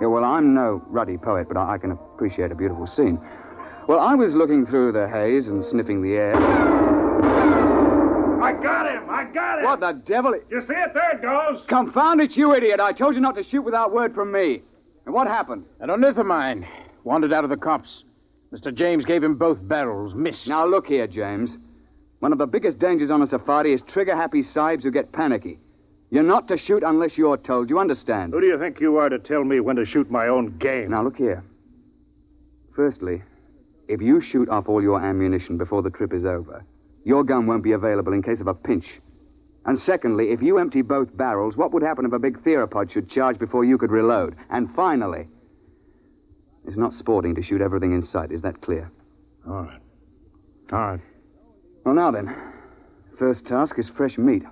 Yeah, 0.01 0.07
well, 0.07 0.23
I'm 0.23 0.53
no 0.53 0.81
ruddy 0.87 1.17
poet, 1.17 1.49
but 1.49 1.57
I, 1.57 1.73
I 1.73 1.77
can 1.77 1.91
appreciate 1.91 2.53
a 2.53 2.55
beautiful 2.55 2.87
scene. 2.87 3.19
Well, 3.89 3.99
I 3.99 4.15
was 4.15 4.33
looking 4.33 4.65
through 4.65 4.93
the 4.93 5.09
haze 5.09 5.45
and 5.45 5.65
sniffing 5.69 6.01
the 6.01 6.13
air. 6.13 6.35
I 8.41 8.53
got 8.53 8.89
him! 8.89 9.09
I 9.09 9.25
got 9.25 9.59
him! 9.59 9.65
What 9.65 9.81
the 9.81 10.01
devil? 10.07 10.33
You 10.49 10.61
see 10.61 10.73
it? 10.73 10.93
There 10.93 11.11
it 11.11 11.21
goes! 11.21 11.65
Confound 11.67 12.21
it, 12.21 12.37
you 12.37 12.55
idiot! 12.55 12.79
I 12.79 12.93
told 12.93 13.15
you 13.15 13.19
not 13.21 13.35
to 13.35 13.43
shoot 13.43 13.63
without 13.63 13.91
word 13.91 14.15
from 14.15 14.31
me. 14.31 14.61
And 15.05 15.13
what 15.13 15.27
happened? 15.27 15.65
An 15.81 15.89
ornithomine 15.89 16.65
wandered 17.03 17.33
out 17.33 17.43
of 17.43 17.49
the 17.49 17.57
copse. 17.57 18.03
Mr. 18.53 18.73
James 18.73 19.05
gave 19.05 19.23
him 19.23 19.35
both 19.35 19.59
barrels, 19.61 20.13
missed. 20.15 20.47
Now, 20.47 20.65
look 20.65 20.87
here, 20.87 21.07
James. 21.07 21.51
One 22.19 22.31
of 22.31 22.37
the 22.37 22.47
biggest 22.47 22.79
dangers 22.79 23.11
on 23.11 23.21
a 23.21 23.29
safari 23.29 23.73
is 23.73 23.81
trigger 23.87 24.15
happy 24.15 24.43
sahibs 24.43 24.83
who 24.83 24.91
get 24.91 25.11
panicky. 25.11 25.59
You're 26.09 26.23
not 26.23 26.47
to 26.47 26.57
shoot 26.57 26.83
unless 26.83 27.17
you're 27.17 27.37
told. 27.37 27.69
You 27.69 27.79
understand? 27.79 28.33
Who 28.33 28.41
do 28.41 28.47
you 28.47 28.57
think 28.57 28.79
you 28.79 28.97
are 28.97 29.09
to 29.09 29.19
tell 29.19 29.43
me 29.43 29.59
when 29.59 29.75
to 29.75 29.85
shoot 29.85 30.09
my 30.09 30.27
own 30.27 30.57
game? 30.57 30.91
Now, 30.91 31.03
look 31.03 31.17
here. 31.17 31.43
Firstly, 32.75 33.21
if 33.87 34.01
you 34.01 34.21
shoot 34.21 34.49
off 34.49 34.67
all 34.67 34.81
your 34.81 35.01
ammunition 35.01 35.57
before 35.57 35.83
the 35.83 35.91
trip 35.91 36.13
is 36.13 36.25
over, 36.25 36.63
your 37.03 37.23
gun 37.23 37.45
won't 37.45 37.63
be 37.63 37.73
available 37.73 38.13
in 38.13 38.23
case 38.23 38.39
of 38.39 38.47
a 38.47 38.53
pinch. 38.53 38.85
And 39.65 39.79
secondly, 39.79 40.31
if 40.31 40.41
you 40.41 40.57
empty 40.57 40.81
both 40.81 41.15
barrels, 41.15 41.55
what 41.55 41.71
would 41.73 41.83
happen 41.83 42.05
if 42.05 42.13
a 42.13 42.19
big 42.19 42.39
theropod 42.43 42.91
should 42.91 43.09
charge 43.09 43.37
before 43.37 43.63
you 43.63 43.77
could 43.77 43.91
reload? 43.91 44.35
And 44.49 44.73
finally, 44.75 45.27
it's 46.67 46.77
not 46.77 46.93
sporting 46.99 47.35
to 47.35 47.43
shoot 47.43 47.61
everything 47.61 47.93
in 47.93 48.05
sight. 48.07 48.31
Is 48.31 48.41
that 48.41 48.61
clear? 48.61 48.91
All 49.47 49.63
right. 49.63 49.79
All 50.71 50.79
right. 50.79 51.01
Well, 51.85 51.95
now 51.95 52.11
then. 52.11 52.35
First 53.17 53.45
task 53.45 53.77
is 53.77 53.89
fresh 53.89 54.17
meat. 54.17 54.43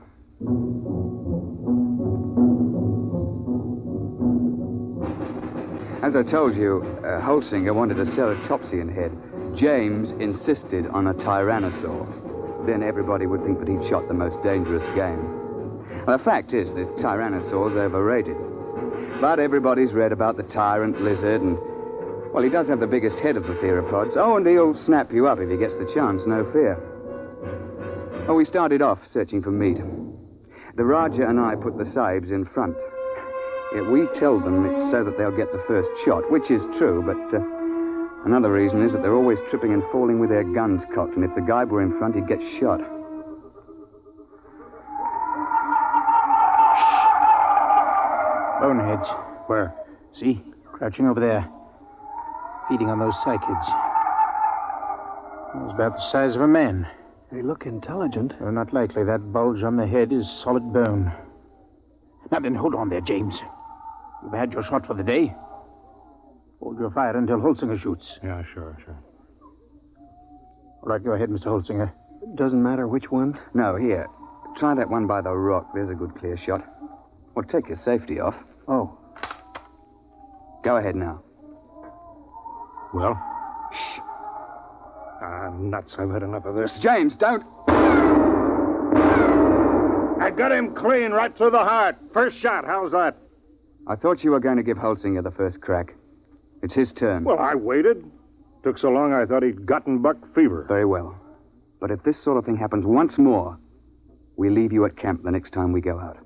As 6.04 6.16
I 6.16 6.24
told 6.24 6.56
you, 6.56 6.84
uh, 7.00 7.22
Holtzinger 7.22 7.74
wanted 7.76 8.00
a 8.00 8.06
ceratopsian 8.06 8.94
head. 8.94 9.12
James 9.58 10.12
insisted 10.22 10.88
on 10.88 11.08
a 11.08 11.14
tyrannosaur. 11.14 12.66
Then 12.66 12.84
everybody 12.84 13.26
would 13.26 13.44
think 13.44 13.60
that 13.60 13.68
he'd 13.68 13.90
shot 13.90 14.08
the 14.08 14.14
most 14.14 14.42
dangerous 14.44 14.86
game. 14.96 16.06
Well, 16.06 16.18
the 16.18 16.24
fact 16.24 16.54
is 16.54 16.68
that 16.70 16.98
tyrannosaur's 16.98 17.76
overrated. 17.76 18.38
But 19.20 19.40
everybody's 19.40 19.94
read 19.94 20.12
about 20.12 20.38
the 20.38 20.44
tyrant 20.44 21.02
lizard, 21.02 21.42
and, 21.42 21.58
well, 22.34 22.44
he 22.44 22.50
does 22.50 22.68
have 22.68 22.80
the 22.80 22.88
biggest 22.88 23.18
head 23.20 23.38
of 23.38 23.44
the 23.44 23.54
theropods. 23.54 24.16
Oh, 24.16 24.38
and 24.38 24.46
he'll 24.46 24.78
snap 24.86 25.12
you 25.12 25.28
up 25.28 25.40
if 25.40 25.50
he 25.50 25.58
gets 25.58 25.74
the 25.74 25.92
chance, 25.94 26.22
no 26.26 26.44
fear. 26.52 26.78
Oh, 28.28 28.36
we 28.36 28.46
started 28.46 28.82
off 28.82 29.00
searching 29.14 29.42
for 29.42 29.52
meat. 29.52 29.78
The 30.76 30.84
Raja 30.84 31.28
and 31.28 31.40
I 31.40 31.56
put 31.56 31.78
the 31.78 31.86
sahibs 31.86 32.30
in 32.32 32.46
front. 32.54 32.76
We 33.92 34.08
tell 34.20 34.40
them 34.40 34.66
it's 34.66 34.92
so 34.92 35.04
that 35.04 35.18
they'll 35.18 35.36
get 35.36 35.52
the 35.52 35.64
first 35.68 35.90
shot, 36.06 36.30
which 36.32 36.50
is 36.52 36.62
true, 36.78 37.04
but 37.06 37.18
uh, 37.36 37.42
another 38.26 38.52
reason 38.52 38.84
is 38.84 38.92
that 38.92 39.02
they're 39.02 39.16
always 39.16 39.40
tripping 39.50 39.74
and 39.74 39.84
falling 39.92 40.20
with 40.20 40.30
their 40.30 40.44
guns 40.44 40.84
cocked, 40.94 41.16
and 41.16 41.24
if 41.24 41.34
the 41.36 41.42
guy 41.42 41.64
were 41.64 41.82
in 41.82 41.98
front, 41.98 42.16
he'd 42.16 42.28
get 42.28 42.40
shot. 42.60 42.80
Boneheads. 48.62 49.08
Where? 49.48 49.74
See? 50.20 50.42
Crouching 50.74 51.08
over 51.08 51.20
there. 51.20 51.50
Feeding 52.70 52.90
on 52.90 53.00
those 53.00 53.14
psychids. 53.26 53.66
cycads. 53.66 53.88
It's 55.66 55.74
about 55.74 55.96
the 55.96 56.10
size 56.12 56.36
of 56.36 56.42
a 56.42 56.48
man. 56.48 56.86
They 57.32 57.42
look 57.42 57.66
intelligent. 57.66 58.34
Well, 58.40 58.52
not 58.52 58.74
likely. 58.74 59.04
That 59.04 59.32
bulge 59.32 59.64
on 59.64 59.78
the 59.78 59.88
head 59.88 60.12
is 60.12 60.26
solid 60.44 60.74
bone. 60.74 61.12
Now 62.32 62.40
then, 62.40 62.56
hold 62.56 62.76
on 62.76 62.90
there, 62.90 63.02
James. 63.02 63.36
You've 64.24 64.34
had 64.34 64.52
your 64.52 64.64
shot 64.64 64.86
for 64.86 64.94
the 64.94 65.04
day. 65.04 65.34
Hold 66.62 66.80
your 66.80 66.92
fire 66.92 67.16
until 67.16 67.38
Holtzinger 67.38 67.82
shoots. 67.82 68.06
Yeah, 68.24 68.44
sure, 68.54 68.78
sure. 68.84 68.98
All 70.82 70.90
right, 70.90 71.04
go 71.04 71.12
ahead, 71.12 71.30
Mr. 71.30 71.46
Holtzinger. 71.46 71.92
Doesn't 72.36 72.62
matter 72.62 72.88
which 72.88 73.10
one. 73.10 73.40
No, 73.54 73.76
here. 73.76 74.08
Try 74.60 74.76
that 74.76 74.90
one 74.90 75.08
by 75.08 75.22
the 75.22 75.32
rock. 75.32 75.70
There's 75.74 75.90
a 75.90 75.94
good 75.94 76.16
clear 76.16 76.38
shot. 76.46 76.66
Well, 77.36 77.46
take 77.46 77.68
your 77.68 77.80
safety 77.86 78.20
off. 78.20 78.36
Oh. 78.68 78.98
Go 80.64 80.78
ahead 80.78 80.96
now. 80.96 81.22
Well? 82.98 83.14
Shh. 83.74 84.00
Ah, 85.22 85.52
nuts. 85.60 85.96
I've 86.00 86.10
had 86.10 86.24
enough 86.24 86.46
of 86.46 86.56
this. 86.56 86.80
James, 86.80 87.14
don't. 87.20 87.44
I 90.20 90.32
got 90.36 90.52
him 90.52 90.74
clean 90.74 91.12
right 91.12 91.36
through 91.38 91.52
the 91.52 91.60
heart. 91.60 91.96
First 92.12 92.40
shot. 92.40 92.66
How's 92.66 92.92
that? 92.94 93.16
I 93.86 93.96
thought 93.96 94.24
you 94.24 94.32
were 94.32 94.40
going 94.40 94.58
to 94.58 94.64
give 94.64 94.78
Holtzinger 94.78 95.24
the 95.24 95.30
first 95.30 95.62
crack. 95.62 95.94
It's 96.64 96.74
his 96.74 96.92
turn. 96.92 97.24
Well, 97.24 97.38
I 97.38 97.54
waited. 97.54 98.04
Took 98.64 98.80
so 98.80 98.90
long 98.90 99.14
I 99.14 99.26
thought 99.26 99.44
he'd 99.44 99.68
gotten 99.68 100.02
buck 100.02 100.18
fever. 100.34 100.66
Very 100.68 100.86
well. 100.86 101.16
But 101.80 101.92
if 101.92 102.02
this 102.02 102.16
sort 102.24 102.38
of 102.38 102.46
thing 102.46 102.58
happens 102.58 102.84
once 102.84 103.20
more, 103.20 103.60
we 104.38 104.50
leave 104.50 104.74
you 104.74 104.86
at 104.86 104.98
camp 104.98 105.22
the 105.24 105.30
next 105.30 105.54
time 105.54 105.72
we 105.72 105.82
go 105.82 106.00
out. 106.00 106.18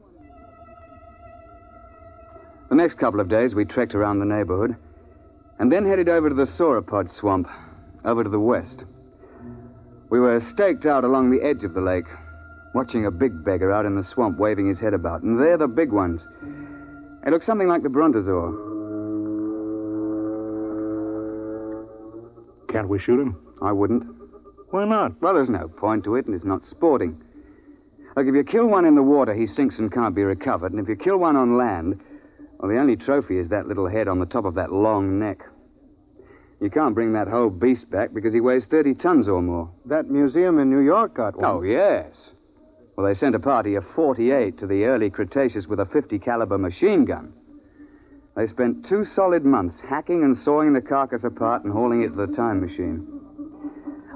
The 2.69 2.75
next 2.75 2.97
couple 2.97 3.19
of 3.19 3.27
days, 3.27 3.53
we 3.53 3.65
trekked 3.65 3.93
around 3.93 4.19
the 4.19 4.25
neighborhood 4.25 4.77
and 5.59 5.71
then 5.71 5.85
headed 5.85 6.09
over 6.09 6.29
to 6.29 6.35
the 6.35 6.47
sauropod 6.57 7.13
swamp, 7.13 7.47
over 8.05 8.23
to 8.23 8.29
the 8.29 8.39
west. 8.39 8.83
We 10.09 10.19
were 10.19 10.41
staked 10.53 10.85
out 10.85 11.03
along 11.03 11.31
the 11.31 11.41
edge 11.41 11.63
of 11.63 11.73
the 11.73 11.81
lake, 11.81 12.05
watching 12.73 13.05
a 13.05 13.11
big 13.11 13.43
beggar 13.43 13.71
out 13.71 13.85
in 13.85 13.95
the 13.95 14.07
swamp 14.13 14.37
waving 14.37 14.67
his 14.67 14.79
head 14.79 14.93
about. 14.93 15.21
And 15.21 15.39
they're 15.39 15.57
the 15.57 15.67
big 15.67 15.91
ones. 15.91 16.21
They 17.23 17.31
look 17.31 17.43
something 17.43 17.67
like 17.67 17.83
the 17.83 17.89
brontosaur. 17.89 18.69
Can't 22.71 22.89
we 22.89 22.99
shoot 22.99 23.19
him? 23.19 23.37
I 23.61 23.71
wouldn't. 23.71 24.03
Why 24.71 24.85
not? 24.85 25.21
Well, 25.21 25.33
there's 25.33 25.49
no 25.49 25.67
point 25.67 26.05
to 26.05 26.15
it, 26.15 26.25
and 26.25 26.35
it's 26.35 26.45
not 26.45 26.61
sporting. 26.69 27.21
Look, 28.15 28.25
if 28.27 28.35
you 28.35 28.43
kill 28.43 28.67
one 28.67 28.85
in 28.85 28.95
the 28.95 29.03
water, 29.03 29.33
he 29.33 29.47
sinks 29.47 29.77
and 29.79 29.91
can't 29.91 30.15
be 30.15 30.23
recovered. 30.23 30.71
And 30.71 30.81
if 30.81 30.89
you 30.89 30.95
kill 30.95 31.17
one 31.17 31.35
on 31.35 31.57
land, 31.57 31.99
well, 32.61 32.69
the 32.69 32.79
only 32.79 32.95
trophy 32.95 33.39
is 33.39 33.49
that 33.49 33.67
little 33.67 33.89
head 33.89 34.07
on 34.07 34.19
the 34.19 34.25
top 34.27 34.45
of 34.45 34.53
that 34.53 34.71
long 34.71 35.17
neck. 35.17 35.39
You 36.61 36.69
can't 36.69 36.93
bring 36.93 37.13
that 37.13 37.27
whole 37.27 37.49
beast 37.49 37.89
back 37.89 38.13
because 38.13 38.33
he 38.33 38.39
weighs 38.39 38.61
30 38.69 38.93
tons 38.95 39.27
or 39.27 39.41
more. 39.41 39.71
That 39.85 40.11
museum 40.11 40.59
in 40.59 40.69
New 40.69 40.81
York 40.81 41.15
got 41.15 41.35
one. 41.35 41.49
Oh, 41.49 41.63
yes. 41.63 42.13
Well, 42.95 43.07
they 43.07 43.17
sent 43.17 43.33
a 43.33 43.39
party 43.39 43.73
of 43.73 43.83
48 43.95 44.59
to 44.59 44.67
the 44.67 44.83
early 44.83 45.09
Cretaceous 45.09 45.65
with 45.65 45.79
a 45.79 45.87
50 45.87 46.19
caliber 46.19 46.59
machine 46.59 47.03
gun. 47.03 47.33
They 48.35 48.47
spent 48.47 48.87
two 48.87 49.05
solid 49.15 49.43
months 49.43 49.79
hacking 49.89 50.23
and 50.23 50.37
sawing 50.45 50.73
the 50.73 50.81
carcass 50.81 51.23
apart 51.23 51.63
and 51.63 51.73
hauling 51.73 52.03
it 52.03 52.09
to 52.09 52.27
the 52.27 52.35
time 52.35 52.61
machine. 52.61 53.07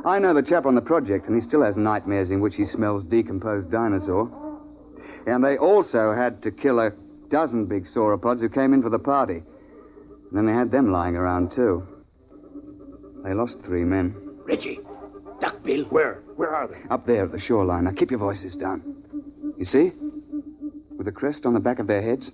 I 0.06 0.20
know 0.20 0.36
the 0.36 0.44
chap 0.44 0.68
on 0.68 0.76
the 0.76 0.82
project, 0.82 1.28
and 1.28 1.42
he 1.42 1.48
still 1.48 1.64
has 1.64 1.76
nightmares 1.76 2.30
in 2.30 2.42
which 2.42 2.54
he 2.56 2.68
smells 2.68 3.04
decomposed 3.06 3.72
dinosaur. 3.72 4.30
And 5.26 5.44
they 5.44 5.58
also 5.58 6.14
had 6.14 6.44
to 6.44 6.52
kill 6.52 6.80
a 6.80 6.92
dozen 7.36 7.66
big 7.66 7.86
sauropods 7.86 8.40
who 8.40 8.48
came 8.48 8.74
in 8.74 8.82
for 8.82 8.90
the 8.90 8.98
party. 8.98 9.44
And 10.30 10.32
then 10.32 10.46
they 10.46 10.54
had 10.54 10.72
them 10.72 10.90
lying 10.94 11.18
around, 11.18 11.52
too. 11.52 11.86
They 13.26 13.34
lost 13.34 13.60
three 13.62 13.84
men. 13.84 14.16
Reggie, 14.46 14.80
duckbill. 15.42 15.84
Where? 15.90 16.24
Where 16.38 16.56
are 16.56 16.70
they? 16.70 16.82
Up 16.90 17.06
there 17.06 17.26
at 17.26 17.34
the 17.34 17.40
shoreline. 17.40 17.84
Now 17.84 17.92
keep 17.92 18.10
your 18.10 18.22
voices 18.22 18.56
down. 18.56 18.82
You 19.58 19.66
see? 19.66 19.92
With 20.96 21.08
the 21.08 21.12
crest 21.12 21.46
on 21.46 21.54
the 21.54 21.60
back 21.60 21.80
of 21.80 21.88
their 21.88 22.02
heads. 22.02 22.32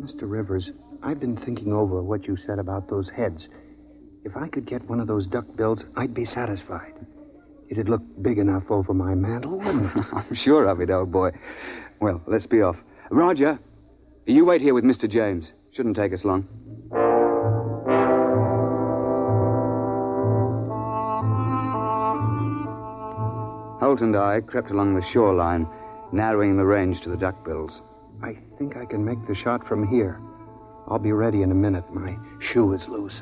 Mr. 0.00 0.22
Rivers, 0.22 0.70
I've 1.02 1.18
been 1.18 1.36
thinking 1.36 1.72
over 1.72 2.00
what 2.00 2.28
you 2.28 2.36
said 2.36 2.60
about 2.60 2.88
those 2.88 3.10
heads. 3.10 3.48
If 4.22 4.36
I 4.36 4.46
could 4.46 4.66
get 4.66 4.88
one 4.88 5.00
of 5.00 5.08
those 5.08 5.26
duckbills, 5.26 5.84
I'd 5.96 6.14
be 6.14 6.24
satisfied. 6.24 6.94
It'd 7.70 7.88
look 7.88 8.02
big 8.22 8.38
enough 8.38 8.70
over 8.70 8.94
my 8.94 9.16
mantle, 9.16 9.58
wouldn't 9.58 9.96
it? 9.96 10.04
I'm 10.12 10.32
sure 10.32 10.66
of 10.68 10.80
it, 10.80 10.90
old 10.90 11.10
boy. 11.10 11.32
Well, 12.00 12.22
let's 12.28 12.46
be 12.46 12.62
off. 12.62 12.76
Roger, 13.10 13.58
you 14.26 14.44
wait 14.44 14.60
here 14.60 14.74
with 14.74 14.84
Mr. 14.84 15.08
James. 15.08 15.52
Shouldn't 15.72 15.96
take 15.96 16.12
us 16.12 16.24
long. 16.24 16.46
Holt 23.80 24.00
and 24.00 24.16
I 24.16 24.40
crept 24.40 24.70
along 24.70 24.94
the 24.94 25.02
shoreline, 25.02 25.68
narrowing 26.12 26.56
the 26.56 26.64
range 26.64 27.02
to 27.02 27.10
the 27.10 27.16
duckbills. 27.16 27.80
I 28.22 28.36
think 28.58 28.76
I 28.76 28.86
can 28.86 29.04
make 29.04 29.26
the 29.26 29.34
shot 29.34 29.66
from 29.66 29.86
here. 29.86 30.20
I'll 30.88 30.98
be 30.98 31.12
ready 31.12 31.42
in 31.42 31.50
a 31.50 31.54
minute. 31.54 31.84
My 31.92 32.16
shoe 32.38 32.72
is 32.72 32.88
loose. 32.88 33.20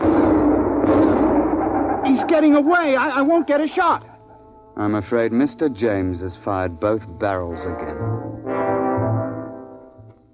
He's 2.06 2.25
getting 2.25 2.54
away. 2.54 2.97
I, 2.97 3.18
I 3.18 3.23
won't 3.23 3.47
get 3.47 3.61
a 3.61 3.66
shot. 3.66 4.06
I'm 4.76 4.94
afraid 4.94 5.32
Mr. 5.32 5.73
James 5.73 6.21
has 6.21 6.37
fired 6.37 6.78
both 6.80 7.02
barrels 7.18 7.64
again. 7.64 8.22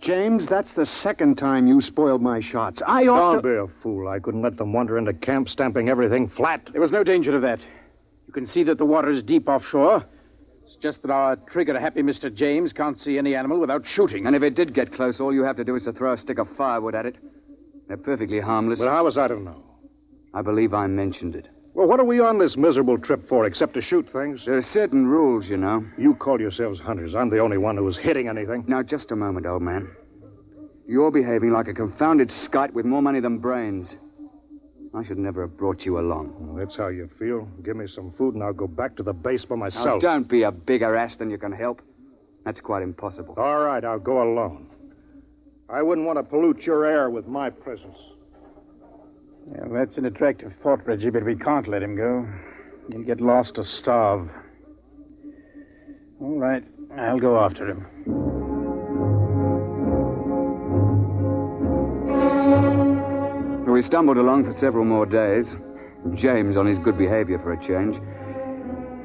James, 0.09 0.47
that's 0.47 0.73
the 0.73 0.87
second 0.87 1.37
time 1.37 1.67
you 1.67 1.83
spoiled 1.83 2.23
my 2.23 2.41
shots. 2.41 2.81
I 2.87 3.07
ought 3.09 3.35
Don't 3.35 3.43
to... 3.43 3.67
be 3.67 3.73
a 3.73 3.83
fool. 3.83 4.09
I 4.09 4.19
couldn't 4.19 4.41
let 4.41 4.57
them 4.57 4.73
wander 4.73 4.97
into 4.97 5.12
camp, 5.12 5.50
stamping 5.50 5.91
everything 5.91 6.27
flat. 6.27 6.67
There 6.73 6.81
was 6.81 6.93
no 6.93 7.05
danger 7.05 7.37
of 7.37 7.43
that. 7.43 7.61
You 8.27 8.33
can 8.33 8.47
see 8.47 8.62
that 8.62 8.79
the 8.79 8.87
water 8.87 9.11
is 9.11 9.23
deep 9.23 9.50
offshore. 9.50 10.07
It's 10.65 10.77
just 10.77 11.03
that 11.03 11.11
our 11.11 11.37
trigger 11.37 11.79
happy 11.79 12.00
Mr. 12.00 12.35
James 12.35 12.73
can't 12.73 12.99
see 12.99 13.19
any 13.19 13.35
animal 13.35 13.61
without 13.61 13.87
shooting. 13.87 14.27
And 14.27 14.35
if 14.35 14.43
it 14.43 14.55
did 14.55 14.73
get 14.73 14.95
close, 14.95 15.21
all 15.21 15.35
you 15.35 15.43
have 15.43 15.57
to 15.57 15.65
do 15.65 15.77
is 15.77 15.85
to 15.85 15.93
throw 15.93 16.15
a 16.15 16.17
stick 16.17 16.38
of 16.38 16.49
firewood 16.57 16.95
at 16.95 17.05
it. 17.05 17.17
They're 17.87 17.99
perfectly 17.99 18.41
harmless. 18.41 18.79
But 18.79 18.88
how 18.88 19.05
was 19.05 19.19
I 19.19 19.29
to 19.29 19.38
know? 19.38 19.62
I 20.33 20.41
believe 20.41 20.73
I 20.73 20.87
mentioned 20.87 21.37
it. 21.37 21.49
Well, 21.78 21.87
what 21.87 22.00
are 22.00 22.04
we 22.04 22.18
on 22.18 22.38
this 22.38 22.56
miserable 22.56 22.99
trip 22.99 23.28
for 23.28 23.47
except 23.47 23.75
to 23.75 23.80
shoot 23.80 24.08
things? 24.08 24.42
There 24.44 24.56
are 24.56 24.62
certain 24.62 25.06
rules, 25.06 25.49
you 25.49 25.56
know. 25.56 25.87
You 25.97 26.12
call 26.12 26.40
yourselves 26.40 26.80
hunters. 26.80 27.14
I'm 27.14 27.30
the 27.30 27.38
only 27.38 27.56
one 27.56 27.76
who 27.76 27.87
is 27.87 27.97
hitting 27.97 28.26
anything. 28.26 28.64
Now, 28.66 28.82
just 28.82 29.12
a 29.12 29.16
moment, 29.16 29.47
old 29.47 29.62
man. 29.62 29.88
You're 30.88 31.12
behaving 31.12 31.52
like 31.52 31.68
a 31.68 31.73
confounded 31.73 32.32
skite 32.32 32.75
with 32.75 32.85
more 32.85 33.00
money 33.00 33.20
than 33.20 33.38
brains. 33.38 33.94
I 34.92 35.04
should 35.04 35.18
never 35.18 35.42
have 35.42 35.56
brought 35.56 35.87
you 35.87 36.00
along. 36.00 36.35
Well, 36.40 36.56
that's 36.56 36.75
how 36.75 36.88
you 36.88 37.08
feel. 37.16 37.49
Give 37.62 37.76
me 37.76 37.87
some 37.87 38.11
food 38.11 38.35
and 38.35 38.42
I'll 38.42 38.52
go 38.52 38.66
back 38.66 38.97
to 38.97 39.04
the 39.04 39.12
base 39.12 39.44
by 39.44 39.54
Now, 39.54 39.61
myself. 39.61 40.02
don't 40.02 40.26
be 40.26 40.42
a 40.42 40.50
bigger 40.50 40.97
ass 40.97 41.14
than 41.14 41.30
you 41.30 41.38
can 41.38 41.52
help. 41.52 41.80
That's 42.44 42.61
quite 42.61 42.82
impossible. 42.82 43.35
All 43.38 43.61
right, 43.61 43.85
I'll 43.85 44.00
go 44.00 44.20
alone. 44.20 44.66
I 45.68 45.82
wouldn't 45.82 46.08
want 46.08 46.18
to 46.18 46.25
pollute 46.25 46.66
your 46.66 46.85
air 46.85 47.08
with 47.08 47.28
my 47.28 47.50
presence. 47.50 47.99
Yeah, 49.55 49.64
that's 49.71 49.97
an 49.97 50.05
attractive 50.05 50.52
thought, 50.62 50.87
Reggie, 50.87 51.11
but 51.11 51.25
we 51.25 51.35
can't 51.35 51.69
let 51.69 51.83
him 51.83 51.97
go. 51.97 52.28
He'll 52.90 53.02
get 53.02 53.21
lost 53.21 53.59
or 53.59 53.64
starve. 53.64 54.28
All 56.21 56.38
right, 56.38 56.64
I'll 56.97 57.21
go 57.21 57.38
after 57.38 57.69
him. 57.69 57.87
We 63.67 63.83
stumbled 63.83 64.17
along 64.17 64.45
for 64.45 64.55
several 64.59 64.85
more 64.85 65.07
days. 65.07 65.57
James 66.14 66.57
on 66.57 66.67
his 66.67 66.78
good 66.78 66.99
behavior 66.99 67.38
for 67.38 67.52
a 67.52 67.62
change. 67.62 67.97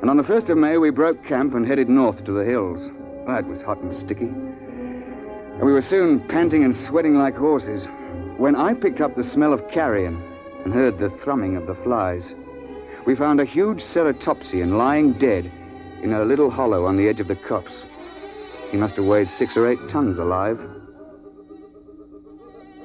And 0.02 0.10
on 0.10 0.18
the 0.18 0.24
1st 0.24 0.50
of 0.50 0.58
May, 0.58 0.78
we 0.78 0.90
broke 0.90 1.24
camp 1.26 1.54
and 1.54 1.66
headed 1.66 1.90
north 1.90 2.24
to 2.26 2.32
the 2.32 2.44
hills. 2.44 2.90
Ah, 3.28 3.38
it 3.38 3.46
was 3.46 3.62
hot 3.62 3.80
and 3.82 3.96
sticky. 3.96 4.26
And 4.26 5.62
we 5.62 5.72
were 5.72 5.82
soon 5.82 6.28
panting 6.28 6.64
and 6.64 6.76
sweating 6.76 7.16
like 7.16 7.36
horses 7.36 7.86
when 8.38 8.56
I 8.56 8.74
picked 8.74 9.00
up 9.00 9.16
the 9.16 9.24
smell 9.24 9.54
of 9.54 9.70
carrion 9.70 10.33
and 10.64 10.74
heard 10.74 10.98
the 10.98 11.10
thrumming 11.24 11.58
of 11.58 11.68
the 11.68 11.76
flies. 11.76 12.34
We 13.06 13.16
found 13.16 13.40
a 13.40 13.46
huge 13.46 13.84
ceratopsian 13.84 14.78
lying 14.78 15.14
dead 15.14 15.52
in 16.02 16.14
a 16.14 16.24
little 16.24 16.50
hollow 16.50 16.86
on 16.86 16.98
the 16.98 17.08
edge 17.08 17.20
of 17.20 17.28
the 17.28 17.36
copse. 17.36 17.84
He 18.72 18.78
must 18.78 18.96
have 18.96 19.06
weighed 19.06 19.30
six 19.30 19.58
or 19.58 19.70
eight 19.70 19.90
tons 19.90 20.18
alive. 20.18 20.60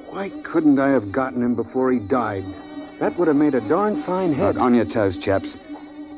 Why 0.09 0.29
couldn't 0.43 0.79
I 0.79 0.89
have 0.89 1.11
gotten 1.11 1.41
him 1.41 1.55
before 1.55 1.91
he 1.91 1.99
died? 1.99 2.43
That 2.99 3.17
would 3.17 3.27
have 3.27 3.37
made 3.37 3.55
a 3.55 3.61
darn 3.61 4.03
fine 4.03 4.33
head. 4.33 4.55
Look, 4.55 4.63
on 4.63 4.75
your 4.75 4.85
toes, 4.85 5.15
chaps. 5.17 5.55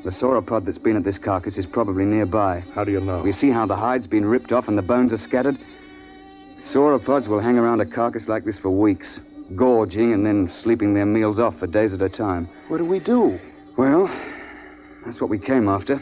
The 0.04 0.10
sauropod 0.10 0.66
that's 0.66 0.80
been 0.80 0.98
at 0.98 1.04
this 1.04 1.20
carcass 1.20 1.58
is 1.58 1.68
probably 1.68 2.06
nearby. 2.06 2.64
How 2.74 2.84
do 2.84 2.92
you 2.92 3.00
know? 3.00 3.22
We 3.22 3.34
see 3.34 3.52
how 3.52 3.68
the 3.68 3.76
hide's 3.76 4.08
been 4.08 4.26
ripped 4.26 4.52
off 4.52 4.68
and 4.68 4.76
the 4.76 4.82
bones 4.82 5.14
are 5.14 5.18
scattered. 5.18 5.60
Sauropods 6.62 7.28
will 7.28 7.40
hang 7.40 7.58
around 7.58 7.82
a 7.82 7.86
carcass 7.86 8.28
like 8.28 8.46
this 8.46 8.58
for 8.58 8.70
weeks, 8.72 9.20
gorging 9.56 10.14
and 10.14 10.26
then 10.26 10.50
sleeping 10.50 10.94
their 10.94 11.06
meals 11.06 11.40
off 11.40 11.58
for 11.60 11.68
days 11.68 11.94
at 11.94 12.02
a 12.02 12.10
time. 12.10 12.50
What 12.68 12.78
do 12.78 12.86
we 12.86 13.00
do? 13.00 13.40
Well, 13.78 14.08
that's 15.06 15.20
what 15.20 15.30
we 15.30 15.40
came 15.40 15.68
after. 15.68 15.96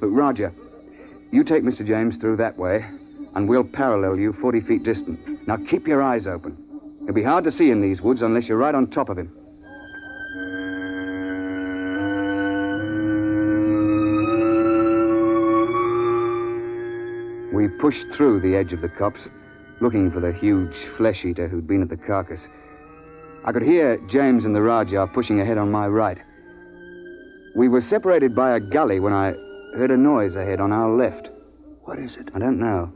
Look, 0.00 0.10
Roger, 0.12 0.52
you 1.30 1.44
take 1.44 1.62
Mr. 1.62 1.86
James 1.86 2.16
through 2.16 2.36
that 2.36 2.56
way, 2.56 2.84
and 3.34 3.48
we'll 3.48 3.64
parallel 3.64 4.18
you 4.18 4.32
40 4.32 4.60
feet 4.60 4.82
distant. 4.82 5.46
Now 5.46 5.56
keep 5.56 5.86
your 5.86 6.02
eyes 6.02 6.26
open. 6.26 6.56
It'll 7.02 7.14
be 7.14 7.22
hard 7.22 7.44
to 7.44 7.52
see 7.52 7.70
in 7.70 7.80
these 7.80 8.00
woods 8.00 8.22
unless 8.22 8.48
you're 8.48 8.58
right 8.58 8.74
on 8.74 8.88
top 8.88 9.08
of 9.08 9.18
him. 9.18 9.32
We 17.52 17.68
pushed 17.68 18.08
through 18.12 18.40
the 18.40 18.56
edge 18.56 18.72
of 18.72 18.80
the 18.80 18.88
copse, 18.88 19.28
looking 19.80 20.10
for 20.10 20.20
the 20.20 20.32
huge 20.32 20.76
flesh 20.96 21.24
eater 21.24 21.48
who'd 21.48 21.66
been 21.66 21.82
at 21.82 21.88
the 21.88 21.96
carcass. 21.96 22.40
I 23.44 23.52
could 23.52 23.62
hear 23.62 23.98
James 24.08 24.44
and 24.44 24.54
the 24.54 24.62
Rajah 24.62 25.10
pushing 25.12 25.40
ahead 25.40 25.58
on 25.58 25.70
my 25.70 25.86
right. 25.86 26.18
We 27.54 27.68
were 27.68 27.80
separated 27.80 28.34
by 28.34 28.56
a 28.56 28.60
gully 28.60 29.00
when 29.00 29.12
I 29.12 29.34
heard 29.76 29.90
a 29.90 29.96
noise 29.96 30.34
ahead 30.34 30.60
on 30.60 30.72
our 30.72 30.90
left. 30.96 31.28
What 31.84 31.98
is 31.98 32.16
it? 32.16 32.30
I 32.34 32.38
don't 32.38 32.58
know. 32.58 32.92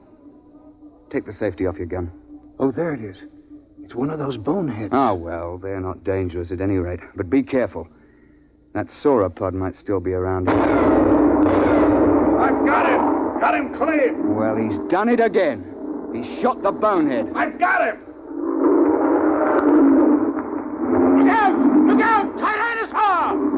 Take 1.11 1.27
the 1.27 1.33
safety 1.33 1.67
off 1.67 1.77
your 1.77 1.87
gun. 1.87 2.11
Oh, 2.59 2.71
there 2.71 2.93
it 2.95 3.03
is. 3.03 3.17
It's 3.83 3.95
one 3.95 4.11
of 4.11 4.19
those 4.19 4.37
boneheads. 4.37 4.93
Ah, 4.93 5.15
well, 5.15 5.59
they're 5.59 5.81
not 5.81 6.05
dangerous 6.05 6.51
at 6.51 6.61
any 6.61 6.77
rate. 6.77 7.01
But 7.17 7.31
be 7.31 7.43
careful. 7.43 7.89
That 8.75 8.89
sauropod 8.89 9.53
might 9.53 9.77
still 9.77 10.01
be 10.01 10.13
around. 10.13 10.49
I've 10.49 10.57
got 12.67 12.87
him! 12.87 13.41
Got 13.41 13.55
him 13.55 13.75
clean! 13.75 14.35
Well, 14.37 14.57
he's 14.57 14.79
done 14.89 15.09
it 15.09 15.21
again. 15.21 15.70
He 16.13 16.25
shot 16.25 16.63
the 16.63 16.73
bonehead. 16.73 17.33
I've 17.37 17.59
got 17.59 17.87
him! 17.87 18.01
Look 21.19 21.29
out! 21.29 21.59
Look 21.87 22.01
out! 22.01 22.37
Tyrannosaur! 22.37 23.51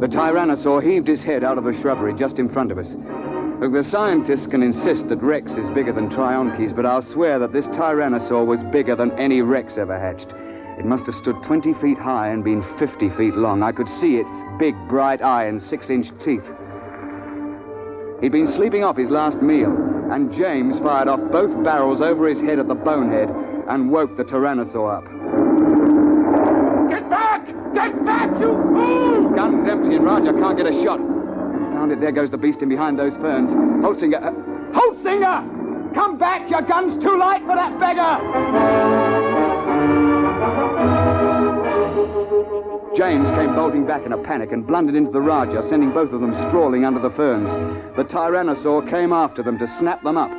The 0.00 0.08
tyrannosaur 0.08 0.82
heaved 0.82 1.08
his 1.08 1.22
head 1.22 1.42
out 1.42 1.56
of 1.56 1.64
the 1.64 1.72
shrubbery 1.72 2.12
just 2.14 2.38
in 2.38 2.50
front 2.50 2.70
of 2.70 2.78
us. 2.78 2.96
Look, 3.58 3.72
the 3.72 3.82
scientists 3.82 4.46
can 4.46 4.62
insist 4.62 5.08
that 5.08 5.22
Rex 5.22 5.52
is 5.52 5.70
bigger 5.70 5.90
than 5.90 6.10
Trionches, 6.10 6.76
but 6.76 6.84
I'll 6.84 7.00
swear 7.00 7.38
that 7.38 7.54
this 7.54 7.66
tyrannosaur 7.68 8.44
was 8.44 8.62
bigger 8.64 8.94
than 8.94 9.12
any 9.12 9.40
Rex 9.40 9.78
ever 9.78 9.98
hatched. 9.98 10.28
It 10.78 10.84
must 10.84 11.06
have 11.06 11.14
stood 11.14 11.42
20 11.42 11.72
feet 11.80 11.96
high 11.96 12.28
and 12.28 12.44
been 12.44 12.62
50 12.78 13.08
feet 13.16 13.34
long. 13.34 13.62
I 13.62 13.72
could 13.72 13.88
see 13.88 14.16
its 14.16 14.30
big, 14.58 14.74
bright 14.88 15.22
eye 15.22 15.46
and 15.46 15.62
six 15.62 15.88
inch 15.88 16.10
teeth. 16.18 16.44
He'd 18.20 18.32
been 18.32 18.46
sleeping 18.46 18.84
off 18.84 18.98
his 18.98 19.08
last 19.08 19.40
meal, 19.40 19.74
and 20.12 20.30
James 20.30 20.78
fired 20.78 21.08
off 21.08 21.20
both 21.32 21.64
barrels 21.64 22.02
over 22.02 22.28
his 22.28 22.42
head 22.42 22.58
at 22.58 22.68
the 22.68 22.74
bonehead 22.74 23.30
and 23.70 23.90
woke 23.90 24.18
the 24.18 24.24
tyrannosaur 24.24 24.98
up. 24.98 25.04
Get 26.90 27.08
back! 27.08 27.46
Get 27.72 28.04
back, 28.04 28.38
you 28.38 28.52
fool! 28.52 29.30
Gun's 29.30 29.66
empty 29.66 29.96
and 29.96 30.04
Roger 30.04 30.34
can't 30.34 30.58
get 30.58 30.66
a 30.66 30.82
shot. 30.82 31.15
It. 31.90 32.00
There 32.00 32.12
goes 32.12 32.30
the 32.30 32.38
beast 32.38 32.62
in 32.62 32.68
behind 32.68 32.98
those 32.98 33.14
ferns. 33.16 33.50
Holtzinger. 33.52 34.22
Uh, 34.22 34.32
Holtzinger! 34.72 35.94
Come 35.94 36.18
back! 36.18 36.50
Your 36.50 36.62
gun's 36.62 37.02
too 37.02 37.16
light 37.18 37.42
for 37.42 37.54
that 37.54 37.78
beggar! 37.80 39.16
James 42.96 43.30
came 43.30 43.54
bolting 43.54 43.86
back 43.86 44.06
in 44.06 44.12
a 44.12 44.18
panic 44.18 44.52
and 44.52 44.66
blundered 44.66 44.94
into 44.94 45.10
the 45.10 45.20
Raja, 45.20 45.62
sending 45.68 45.92
both 45.92 46.12
of 46.12 46.20
them 46.20 46.34
sprawling 46.34 46.84
under 46.84 47.00
the 47.00 47.10
ferns. 47.10 47.52
The 47.96 48.04
Tyrannosaur 48.04 48.88
came 48.90 49.12
after 49.12 49.42
them 49.42 49.58
to 49.58 49.66
snap 49.66 50.02
them 50.02 50.16
up. 50.16 50.30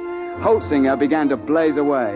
Holtzinger 0.41 0.97
began 0.97 1.29
to 1.29 1.37
blaze 1.37 1.77
away. 1.77 2.13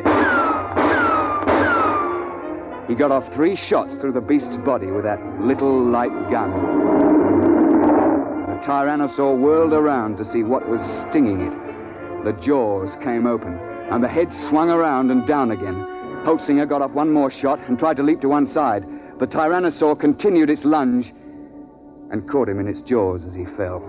He 2.87 2.95
got 2.95 3.11
off 3.11 3.31
three 3.33 3.55
shots 3.55 3.95
through 3.95 4.13
the 4.13 4.21
beast's 4.21 4.57
body 4.57 4.87
with 4.87 5.03
that 5.03 5.19
little 5.39 5.83
light 5.83 6.11
gun. 6.29 7.20
Tyrannosaur 8.63 9.37
whirled 9.37 9.73
around 9.73 10.17
to 10.17 10.25
see 10.25 10.43
what 10.43 10.67
was 10.69 10.83
stinging 10.83 11.41
it. 11.41 12.23
The 12.23 12.33
jaws 12.33 12.95
came 12.97 13.25
open, 13.25 13.57
and 13.89 14.03
the 14.03 14.07
head 14.07 14.31
swung 14.31 14.69
around 14.69 15.09
and 15.09 15.25
down 15.25 15.51
again. 15.51 15.85
Holtzinger 16.23 16.69
got 16.69 16.83
up 16.83 16.91
one 16.91 17.11
more 17.11 17.31
shot 17.31 17.59
and 17.67 17.79
tried 17.79 17.97
to 17.97 18.03
leap 18.03 18.21
to 18.21 18.29
one 18.29 18.47
side. 18.47 18.85
The 19.19 19.25
tyrannosaur 19.25 19.99
continued 19.99 20.51
its 20.51 20.63
lunge 20.63 21.13
and 22.11 22.29
caught 22.29 22.49
him 22.49 22.59
in 22.59 22.67
its 22.67 22.81
jaws 22.81 23.21
as 23.27 23.33
he 23.33 23.45
fell. 23.57 23.79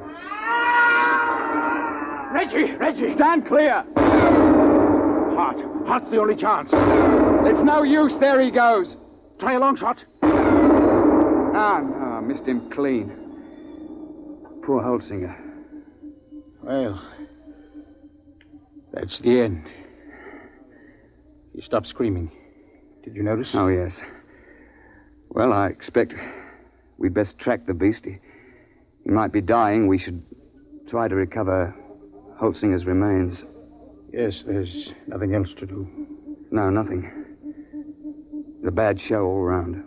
Reggie, 2.33 2.73
Reggie! 2.77 3.11
Stand 3.11 3.47
clear! 3.47 3.85
Heart. 3.95 5.63
Heart's 5.87 6.11
the 6.11 6.19
only 6.19 6.37
chance. 6.37 6.73
It's 7.47 7.63
no 7.63 7.83
use. 7.83 8.17
There 8.17 8.41
he 8.41 8.51
goes. 8.51 8.97
Try 9.39 9.55
a 9.55 9.59
long 9.59 9.77
shot. 9.77 10.05
Ah, 10.23 11.81
no, 11.81 12.23
missed 12.23 12.47
him 12.47 12.71
clean. 12.71 13.22
Poor 14.63 14.81
Holtzinger. 14.81 15.37
Well, 16.63 17.03
that's 18.93 19.19
the 19.19 19.41
end. 19.41 19.67
He 21.55 21.61
stopped 21.61 21.89
screaming. 21.89 22.31
Did 23.03 23.17
you 23.17 23.25
notice? 23.25 23.55
Oh, 23.55 23.67
yes. 23.67 24.01
Well, 25.31 25.53
I 25.53 25.67
expect 25.67 26.15
we'd 26.97 27.13
best 27.13 27.37
track 27.39 27.67
the 27.67 27.75
beast. 27.75 28.05
He, 28.05 28.19
he 29.03 29.11
might 29.11 29.33
be 29.33 29.41
dying. 29.41 29.89
We 29.89 29.99
should 29.99 30.23
try 30.87 31.09
to 31.09 31.15
recover 31.15 31.75
Holtzinger's 32.41 32.87
remains. 32.87 33.45
Yes, 34.13 34.45
there's 34.47 34.91
nothing 35.09 35.35
else 35.35 35.49
to 35.59 35.67
do. 35.67 35.89
No, 36.53 36.71
nothing. 36.71 37.11
A 38.65 38.71
bad 38.71 39.01
show 39.01 39.25
all 39.25 39.41
round. 39.41 39.83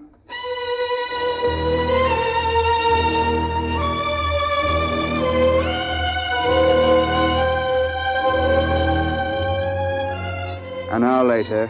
An 10.95 11.03
hour 11.03 11.25
later, 11.25 11.69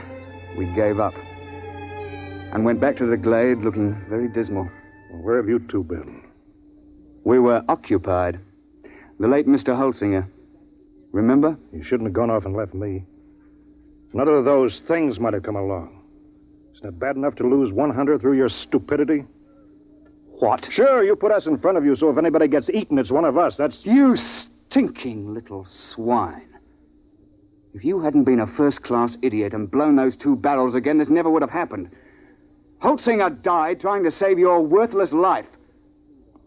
we 0.56 0.68
gave 0.68 1.00
up 1.00 1.16
and 2.54 2.64
went 2.64 2.80
back 2.80 2.96
to 2.98 3.08
the 3.08 3.18
glade 3.18 3.58
looking 3.58 4.00
very 4.08 4.28
dismal. 4.28 4.70
Where 5.10 5.38
have 5.38 5.50
you 5.50 5.58
two 5.58 5.84
been? 5.84 6.22
We 7.24 7.40
were 7.40 7.64
occupied. 7.68 8.40
The 9.20 9.28
late 9.28 9.48
Mr. 9.48 9.76
Holtzinger. 9.76 10.28
Remember? 11.12 11.58
You 11.74 11.84
shouldn't 11.84 12.04
have 12.04 12.14
gone 12.14 12.30
off 12.30 12.46
and 12.46 12.56
left 12.56 12.76
me. 12.76 13.04
None 14.14 14.28
of 14.28 14.46
those 14.46 14.82
things 14.82 15.20
might 15.20 15.34
have 15.34 15.42
come 15.42 15.56
along. 15.56 16.04
Isn't 16.76 16.90
it 16.90 17.00
bad 17.00 17.16
enough 17.16 17.34
to 17.38 17.50
lose 17.50 17.74
one 17.74 17.90
hunter 17.90 18.20
through 18.20 18.38
your 18.38 18.50
stupidity? 18.50 19.26
What? 20.38 20.72
Sure, 20.72 21.04
you 21.04 21.16
put 21.16 21.32
us 21.32 21.48
in 21.48 21.58
front 21.58 21.80
of 21.80 21.84
you, 21.84 21.96
so 21.96 22.12
if 22.12 22.20
anybody 22.20 22.48
gets 22.48 22.70
eaten, 22.70 23.00
it's 23.00 23.12
one 23.12 23.26
of 23.26 23.40
us. 23.40 23.56
That's. 23.56 23.88
You 23.88 24.18
stinking 24.18 25.34
little 25.34 25.66
swine. 25.66 26.55
If 27.76 27.84
you 27.84 28.00
hadn't 28.00 28.24
been 28.24 28.40
a 28.40 28.48
first 28.48 28.84
class 28.84 29.18
idiot 29.22 29.54
and 29.54 29.70
blown 29.70 29.98
those 29.98 30.16
two 30.16 30.38
barrels 30.38 30.76
again, 30.76 30.98
this 30.98 31.10
never 31.10 31.30
would 31.30 31.42
have 31.42 31.52
happened. 31.52 31.90
Holtzinger 32.82 33.42
died 33.42 33.82
trying 33.82 34.06
to 34.06 34.12
save 34.12 34.40
your 34.40 34.62
worthless 34.62 35.12
life. 35.12 35.48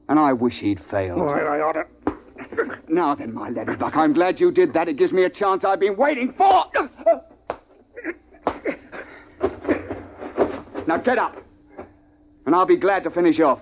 And 0.09 0.19
I 0.19 0.33
wish 0.33 0.61
he'd 0.61 0.81
failed. 0.81 1.21
Oh, 1.21 1.29
I, 1.29 1.41
I 1.41 1.61
ought 1.61 1.73
to. 1.73 1.85
Now 2.89 3.15
then, 3.15 3.35
my 3.35 3.51
Laddybuck, 3.51 3.95
I'm 3.95 4.15
glad 4.15 4.41
you 4.41 4.51
did 4.51 4.73
that. 4.73 4.89
It 4.89 4.97
gives 4.97 5.13
me 5.13 5.25
a 5.25 5.29
chance 5.29 5.67
I've 5.67 5.79
been 5.79 5.97
waiting 5.97 6.33
for. 6.33 6.65
Now 10.87 10.97
get 10.97 11.19
up. 11.19 11.37
And 12.47 12.55
I'll 12.55 12.65
be 12.65 12.79
glad 12.79 13.05
to 13.05 13.11
finish 13.11 13.39
off. 13.41 13.61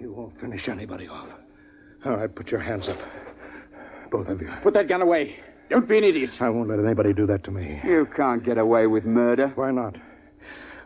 You 0.00 0.12
won't 0.12 0.40
finish 0.40 0.68
anybody 0.68 1.08
off. 1.08 1.26
All 2.06 2.16
right, 2.16 2.32
put 2.32 2.52
your 2.52 2.60
hands 2.60 2.88
up. 2.88 2.98
Both 4.12 4.28
of 4.28 4.40
you. 4.40 4.52
Put 4.62 4.74
that 4.74 4.88
gun 4.88 5.02
away. 5.02 5.40
Don't 5.72 5.88
be 5.88 5.96
an 5.96 6.04
idiot. 6.04 6.32
I 6.38 6.50
won't 6.50 6.68
let 6.68 6.78
anybody 6.80 7.14
do 7.14 7.24
that 7.28 7.44
to 7.44 7.50
me. 7.50 7.80
You 7.82 8.06
can't 8.14 8.44
get 8.44 8.58
away 8.58 8.86
with 8.86 9.06
murder. 9.06 9.50
Why 9.54 9.70
not? 9.70 9.96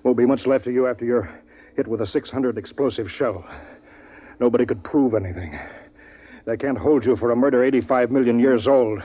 Won't 0.04 0.16
be 0.16 0.24
much 0.26 0.46
left 0.46 0.68
of 0.68 0.74
you 0.74 0.86
after 0.86 1.04
you're 1.04 1.28
hit 1.74 1.88
with 1.88 2.02
a 2.02 2.06
600 2.06 2.56
explosive 2.56 3.10
shell. 3.10 3.44
Nobody 4.38 4.64
could 4.64 4.84
prove 4.84 5.14
anything. 5.14 5.58
They 6.44 6.56
can't 6.56 6.78
hold 6.78 7.04
you 7.04 7.16
for 7.16 7.32
a 7.32 7.36
murder 7.36 7.64
85 7.64 8.12
million 8.12 8.38
years 8.38 8.68
old. 8.68 9.02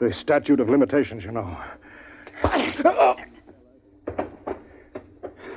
The 0.00 0.12
statute 0.12 0.58
of 0.58 0.68
limitations, 0.68 1.22
you 1.22 1.30
know. 1.30 1.56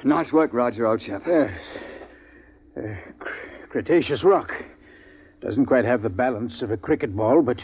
Nice 0.04 0.32
work, 0.32 0.54
Roger, 0.54 0.86
old 0.86 1.02
chap. 1.02 1.24
Yes. 1.26 1.60
Uh, 2.78 2.82
Cr- 3.18 3.30
Cretaceous 3.70 4.24
rock. 4.24 4.54
Doesn't 5.42 5.66
quite 5.66 5.86
have 5.86 6.04
the 6.04 6.10
balance 6.10 6.62
of 6.62 6.70
a 6.70 6.78
cricket 6.78 7.16
ball, 7.16 7.42
but 7.42 7.58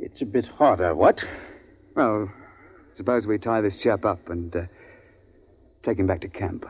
it's 0.00 0.22
a 0.22 0.24
bit 0.24 0.46
harder, 0.46 0.94
what? 0.94 1.24
Well, 1.94 2.30
suppose 2.96 3.26
we 3.26 3.38
tie 3.38 3.60
this 3.60 3.76
chap 3.76 4.04
up 4.04 4.28
and 4.28 4.54
uh, 4.54 4.62
take 5.82 5.98
him 5.98 6.06
back 6.06 6.20
to 6.20 6.28
camp. 6.28 6.64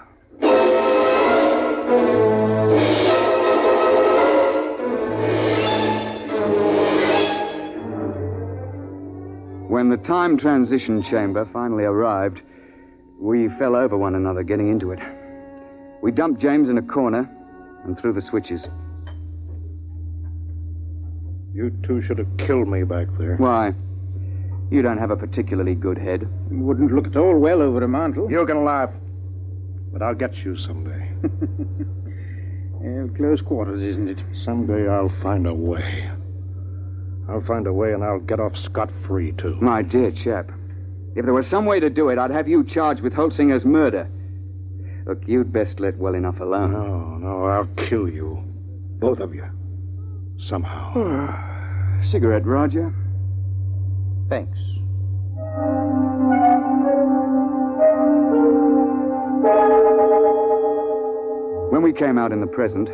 When 9.68 9.90
the 9.90 9.98
time 9.98 10.38
transition 10.38 11.02
chamber 11.02 11.48
finally 11.52 11.84
arrived, 11.84 12.40
we 13.20 13.48
fell 13.58 13.76
over 13.76 13.96
one 13.96 14.14
another 14.14 14.42
getting 14.42 14.70
into 14.70 14.92
it. 14.92 15.00
We 16.02 16.10
dumped 16.12 16.40
James 16.40 16.68
in 16.68 16.78
a 16.78 16.82
corner 16.82 17.28
and 17.84 17.98
threw 17.98 18.12
the 18.12 18.22
switches. 18.22 18.66
You 21.59 21.71
two 21.83 22.01
should 22.03 22.18
have 22.18 22.37
killed 22.37 22.68
me 22.68 22.85
back 22.85 23.09
there. 23.18 23.35
Why? 23.35 23.73
You 24.71 24.81
don't 24.81 24.99
have 24.99 25.11
a 25.11 25.16
particularly 25.16 25.75
good 25.75 25.99
head. 25.99 26.29
Wouldn't 26.53 26.92
look 26.92 27.09
at 27.09 27.16
all 27.16 27.37
well 27.37 27.61
over 27.62 27.83
a 27.83 27.88
mantle. 27.88 28.31
You 28.31 28.47
can 28.47 28.64
laugh. 28.64 28.90
But 29.92 30.01
I'll 30.01 30.14
get 30.14 30.37
you 30.37 30.57
someday. 30.57 31.11
Yeah, 32.81 33.07
close 33.16 33.40
quarters, 33.40 33.83
isn't 33.83 34.09
it? 34.09 34.18
someday 34.44 34.88
I'll 34.88 35.12
find 35.21 35.49
a 35.49 35.53
way. 35.53 36.09
I'll 37.29 37.42
find 37.44 37.66
a 37.66 37.73
way 37.73 37.92
and 37.92 38.05
I'll 38.05 38.21
get 38.21 38.38
off 38.38 38.57
scot 38.57 38.88
free, 39.05 39.33
too. 39.33 39.59
My 39.61 39.83
dear 39.83 40.12
chap, 40.12 40.53
if 41.16 41.25
there 41.25 41.35
was 41.35 41.49
some 41.49 41.66
way 41.66 41.81
to 41.81 41.90
do 41.90 42.09
it, 42.11 42.18
I'd 42.21 42.31
have 42.31 42.47
you 42.47 42.62
charged 42.62 43.01
with 43.03 43.14
Holtzinger's 43.14 43.64
murder. 43.64 44.09
Look, 45.07 45.27
you'd 45.27 45.53
best 45.53 45.81
let 45.81 45.99
well 45.99 46.14
enough 46.14 46.38
alone. 46.38 46.73
No, 46.73 47.16
no, 47.18 47.44
I'll 47.47 47.66
kill 47.85 48.09
you. 48.09 48.44
Both 49.01 49.18
of 49.18 49.35
you. 49.35 49.44
Somehow. 50.38 51.35
Cigarette, 52.02 52.46
Roger? 52.46 52.94
Thanks. 54.28 54.58
When 61.70 61.82
we 61.82 61.92
came 61.92 62.18
out 62.18 62.32
in 62.32 62.40
the 62.40 62.46
present, 62.46 62.88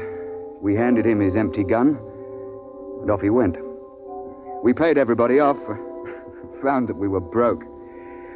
we 0.61 0.75
handed 0.75 1.07
him 1.07 1.21
his 1.21 1.37
empty 1.37 1.65
gun, 1.65 1.99
and 3.03 3.11
off 3.11 3.21
he 3.21 3.31
went. 3.31 3.57
We 4.63 4.73
paid 4.73 4.99
everybody 4.99 5.39
off, 5.39 5.59
found 6.63 6.89
that 6.89 6.97
we 6.97 7.09
were 7.09 7.21
broke. 7.21 7.63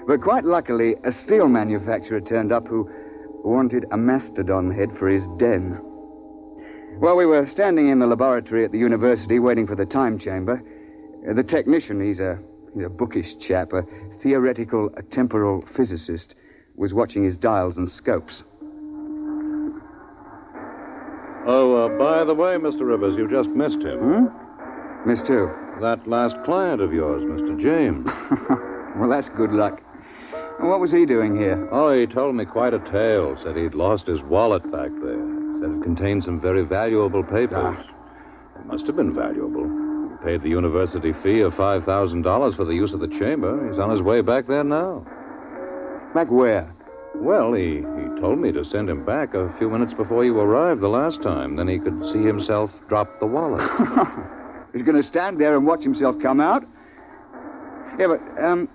But 0.07 0.23
quite 0.23 0.45
luckily, 0.45 0.95
a 1.05 1.13
steel 1.13 1.49
manufacturer 1.49 2.21
turned 2.21 2.53
up 2.53 2.67
who 2.67 2.91
wanted 3.45 3.87
a 3.91 3.97
mastodon 3.97 4.71
head 4.71 4.97
for 4.99 5.09
his 5.09 5.27
den. 5.39 5.81
While 6.99 7.15
we 7.15 7.27
were 7.27 7.47
standing 7.47 7.91
in 7.91 8.01
the 8.01 8.09
laboratory 8.09 8.65
at 8.65 8.73
the 8.73 8.79
university 8.79 9.39
waiting 9.39 9.69
for 9.69 9.77
the 9.77 9.87
time 9.87 10.19
chamber, 10.19 10.61
uh, 11.29 11.33
the 11.33 11.45
technician, 11.45 12.01
he's 12.01 12.19
a, 12.19 12.41
he's 12.75 12.87
a 12.87 12.89
bookish 12.89 13.39
chap, 13.39 13.73
a 13.73 13.83
theoretical 14.21 14.91
a 14.97 15.03
temporal 15.03 15.65
physicist, 15.77 16.35
was 16.75 16.93
watching 16.93 17.23
his 17.23 17.37
dials 17.37 17.77
and 17.77 17.89
scopes. 17.89 18.43
Oh, 21.47 21.87
uh, 21.87 21.99
by 21.99 22.25
the 22.25 22.35
way, 22.35 22.57
Mr. 22.57 22.81
Rivers, 22.81 23.17
you 23.17 23.31
just 23.31 23.49
missed 23.51 23.79
him. 23.81 23.99
Hmm? 24.01 25.09
Miss 25.09 25.23
Two. 25.23 25.49
That 25.81 26.09
last 26.09 26.37
client 26.45 26.81
of 26.81 26.93
yours, 26.93 27.23
Mr. 27.23 27.61
James. 27.63 28.11
Well, 28.97 29.11
that's 29.11 29.29
good 29.29 29.53
luck. 29.53 29.81
What 30.59 30.81
was 30.81 30.91
he 30.91 31.07
doing 31.07 31.37
here? 31.37 31.69
Oh, 31.71 31.93
he 31.93 32.07
told 32.07 32.35
me 32.35 32.45
quite 32.45 32.75
a 32.75 32.81
tale. 32.81 33.39
Said 33.45 33.57
he'd 33.57 33.75
lost 33.75 34.09
his 34.09 34.21
wallet 34.23 34.65
back 34.73 34.91
there. 35.01 35.28
Contained 35.89 36.23
some 36.23 36.39
very 36.39 36.67
valuable 36.67 37.23
papers. 37.25 37.79
It 38.59 38.67
must 38.67 38.87
have 38.89 38.95
been 38.95 39.15
valuable. 39.15 39.65
He 40.11 40.23
paid 40.23 40.43
the 40.43 40.51
university 40.51 41.15
fee 41.23 41.41
of 41.41 41.55
$5,000 41.55 42.57
for 42.57 42.65
the 42.67 42.75
use 42.75 42.93
of 42.93 43.01
the 43.01 43.09
chamber. 43.09 43.67
He's 43.71 43.79
on 43.79 43.89
his 43.89 44.03
way 44.03 44.21
back 44.21 44.47
there 44.47 44.65
now. 44.65 45.07
Back 46.15 46.31
where? 46.31 46.71
Well, 47.15 47.55
he, 47.55 47.77
he 47.77 48.21
told 48.21 48.39
me 48.39 48.53
to 48.53 48.67
send 48.67 48.91
him 48.91 49.07
back 49.07 49.33
a 49.33 49.51
few 49.57 49.71
minutes 49.71 49.95
before 49.95 50.27
you 50.27 50.39
arrived 50.39 50.83
the 50.83 50.89
last 50.89 51.23
time. 51.23 51.57
Then 51.57 51.69
he 51.69 51.79
could 51.79 51.99
see 52.13 52.23
himself 52.23 52.71
drop 52.91 53.19
the 53.19 53.27
wallet. 53.27 53.63
He's 54.75 54.83
going 54.83 54.97
to 54.97 55.03
stand 55.03 55.41
there 55.41 55.57
and 55.57 55.67
watch 55.67 55.83
himself 55.83 56.17
come 56.21 56.39
out? 56.39 56.65
Yeah, 57.99 58.09
but, 58.09 58.45
um, 58.45 58.69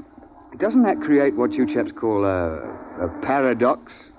doesn't 0.57 0.81
that 0.81 0.99
create 0.99 1.35
what 1.35 1.53
you 1.53 1.67
chaps 1.67 1.91
call 1.91 2.25
a, 2.25 2.55
a 2.99 3.07
paradox? 3.21 4.09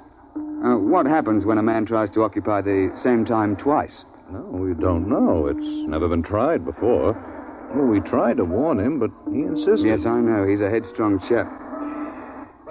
Uh, 0.65 0.79
what 0.79 1.05
happens 1.05 1.45
when 1.45 1.59
a 1.59 1.63
man 1.63 1.85
tries 1.85 2.09
to 2.11 2.23
occupy 2.23 2.63
the 2.63 2.91
same 2.97 3.25
time 3.25 3.55
twice? 3.55 4.07
No, 4.31 4.41
we 4.41 4.73
don't 4.73 5.09
know. 5.09 5.47
It's 5.47 5.89
never 5.89 6.09
been 6.09 6.23
tried 6.23 6.65
before. 6.65 7.13
Well, 7.75 7.87
we 7.87 8.01
tried 8.01 8.39
to 8.39 8.47
warn 8.47 8.81
him, 8.81 8.99
but 8.99 9.11
he 9.31 9.41
insisted. 9.41 9.87
Yes, 9.87 10.07
I 10.07 10.19
know. 10.21 10.47
He's 10.47 10.63
a 10.63 10.71
headstrong 10.71 11.21
chap. 11.29 11.53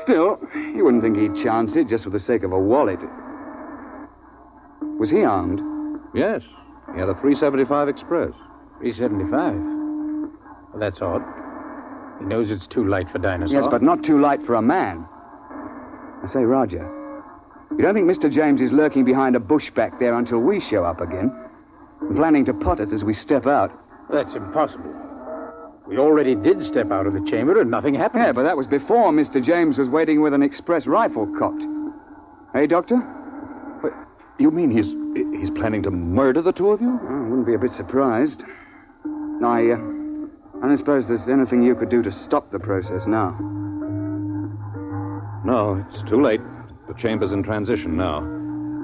Still, 0.02 0.40
you 0.56 0.84
wouldn't 0.84 1.04
think 1.04 1.18
he'd 1.18 1.36
chance 1.36 1.76
it 1.76 1.88
just 1.88 2.06
for 2.06 2.10
the 2.10 2.20
sake 2.20 2.42
of 2.42 2.52
a 2.52 2.58
wallet. 2.58 3.00
Was 4.98 5.12
he 5.12 5.24
armed? 5.24 5.62
Yes. 6.16 6.42
He 6.94 7.00
had 7.00 7.10
a 7.10 7.14
375 7.14 7.90
Express. 7.90 8.32
375? 8.80 9.54
Well, 10.72 10.80
that's 10.80 11.00
odd. 11.00 11.22
He 12.20 12.26
knows 12.26 12.50
it's 12.50 12.66
too 12.66 12.88
light 12.88 13.12
for 13.12 13.20
dinosaurs. 13.20 13.52
Yes, 13.52 13.66
but 13.70 13.84
not 13.84 14.04
too 14.04 14.20
light 14.20 14.44
for 14.48 14.56
a 14.56 14.62
man. 14.64 15.06
I 16.24 16.28
say, 16.28 16.44
Roger, 16.44 16.90
you 17.78 17.82
don't 17.82 17.94
think 17.94 18.10
Mr. 18.10 18.32
James 18.32 18.62
is 18.62 18.72
lurking 18.72 19.06
behind 19.06 19.36
a 19.36 19.40
bush 19.40 19.72
back 19.72 20.00
there 20.00 20.18
until 20.18 20.40
we 20.40 20.60
show 20.60 20.84
up 20.84 21.02
again? 21.02 21.32
Planning 22.16 22.46
to 22.46 22.54
pot 22.54 22.80
us 22.80 22.92
as 22.92 23.04
we 23.04 23.14
step 23.14 23.48
out? 23.48 23.72
That's 24.12 24.36
impossible. 24.36 24.94
We 25.88 25.98
already 25.98 26.36
did 26.36 26.66
step 26.66 26.92
out 26.92 27.08
of 27.08 27.14
the 27.14 27.24
chamber 27.30 27.60
and 27.60 27.70
nothing 27.70 27.94
happened. 27.94 28.24
Yeah, 28.24 28.32
but 28.32 28.44
that 28.44 28.56
was 28.56 28.68
before 28.68 29.12
Mr. 29.12 29.44
James 29.44 29.78
was 29.78 29.90
waiting 29.90 30.22
with 30.22 30.34
an 30.34 30.42
express 30.44 30.86
rifle 30.88 31.28
cocked. 31.38 31.64
Hey, 32.54 32.68
Doctor? 32.68 33.02
You 34.40 34.50
mean 34.50 34.72
he's 34.72 34.88
he's 35.40 35.52
planning 35.52 35.84
to 35.84 35.92
murder 35.92 36.42
the 36.42 36.52
two 36.52 36.72
of 36.72 36.82
you? 36.82 37.00
I 37.08 37.20
wouldn't 37.22 37.46
be 37.46 37.54
a 37.54 37.60
bit 37.60 37.72
surprised. 37.72 38.44
I, 39.44 39.72
uh, 39.72 39.78
I 40.64 40.68
don't 40.68 40.78
suppose 40.78 41.08
there's 41.08 41.28
anything 41.28 41.64
you 41.64 41.76
could 41.76 41.90
do 41.90 42.02
to 42.02 42.12
stop 42.12 42.52
the 42.52 42.60
process 42.60 43.06
now. 43.06 43.38
No, 45.46 45.86
it's 45.92 46.10
too 46.10 46.22
late. 46.22 46.42
The 46.94 47.02
chamber's 47.02 47.32
in 47.32 47.42
transition 47.42 47.98
now. 47.98 48.22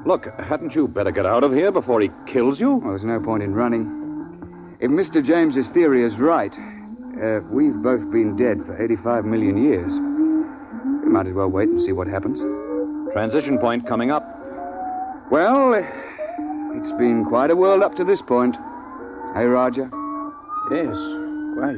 Look, 0.06 0.28
hadn't 0.40 0.74
you 0.74 0.88
better 0.88 1.12
get 1.12 1.28
out 1.28 1.44
of 1.44 1.54
here 1.54 1.72
before 1.72 2.02
he 2.02 2.10
kills 2.26 2.60
you? 2.60 2.76
Well, 2.76 2.92
there's 2.92 3.04
no 3.04 3.20
point 3.20 3.44
in 3.44 3.54
running. 3.54 4.78
If 4.80 4.90
Mr. 4.90 5.24
James's 5.24 5.70
theory 5.70 6.04
is 6.04 6.18
right, 6.18 6.52
uh, 6.52 7.42
we've 7.52 7.76
both 7.76 8.10
been 8.12 8.36
dead 8.36 8.66
for 8.66 8.82
85 8.82 9.26
million 9.26 9.64
years. 9.64 9.92
We 11.04 11.12
might 11.12 11.28
as 11.28 11.34
well 11.34 11.50
wait 11.50 11.70
and 11.70 11.84
see 11.84 11.92
what 11.92 12.08
happens. 12.08 12.40
Transition 13.14 13.60
point 13.60 13.88
coming 13.88 14.10
up. 14.10 14.24
Well, 15.30 15.74
it's 15.76 16.98
been 16.98 17.26
quite 17.28 17.52
a 17.52 17.56
world 17.56 17.84
up 17.84 17.96
to 17.98 18.04
this 18.04 18.24
point. 18.24 18.56
Hey, 19.36 19.46
Roger? 19.46 19.88
Yes, 20.72 20.96
quite. 21.54 21.78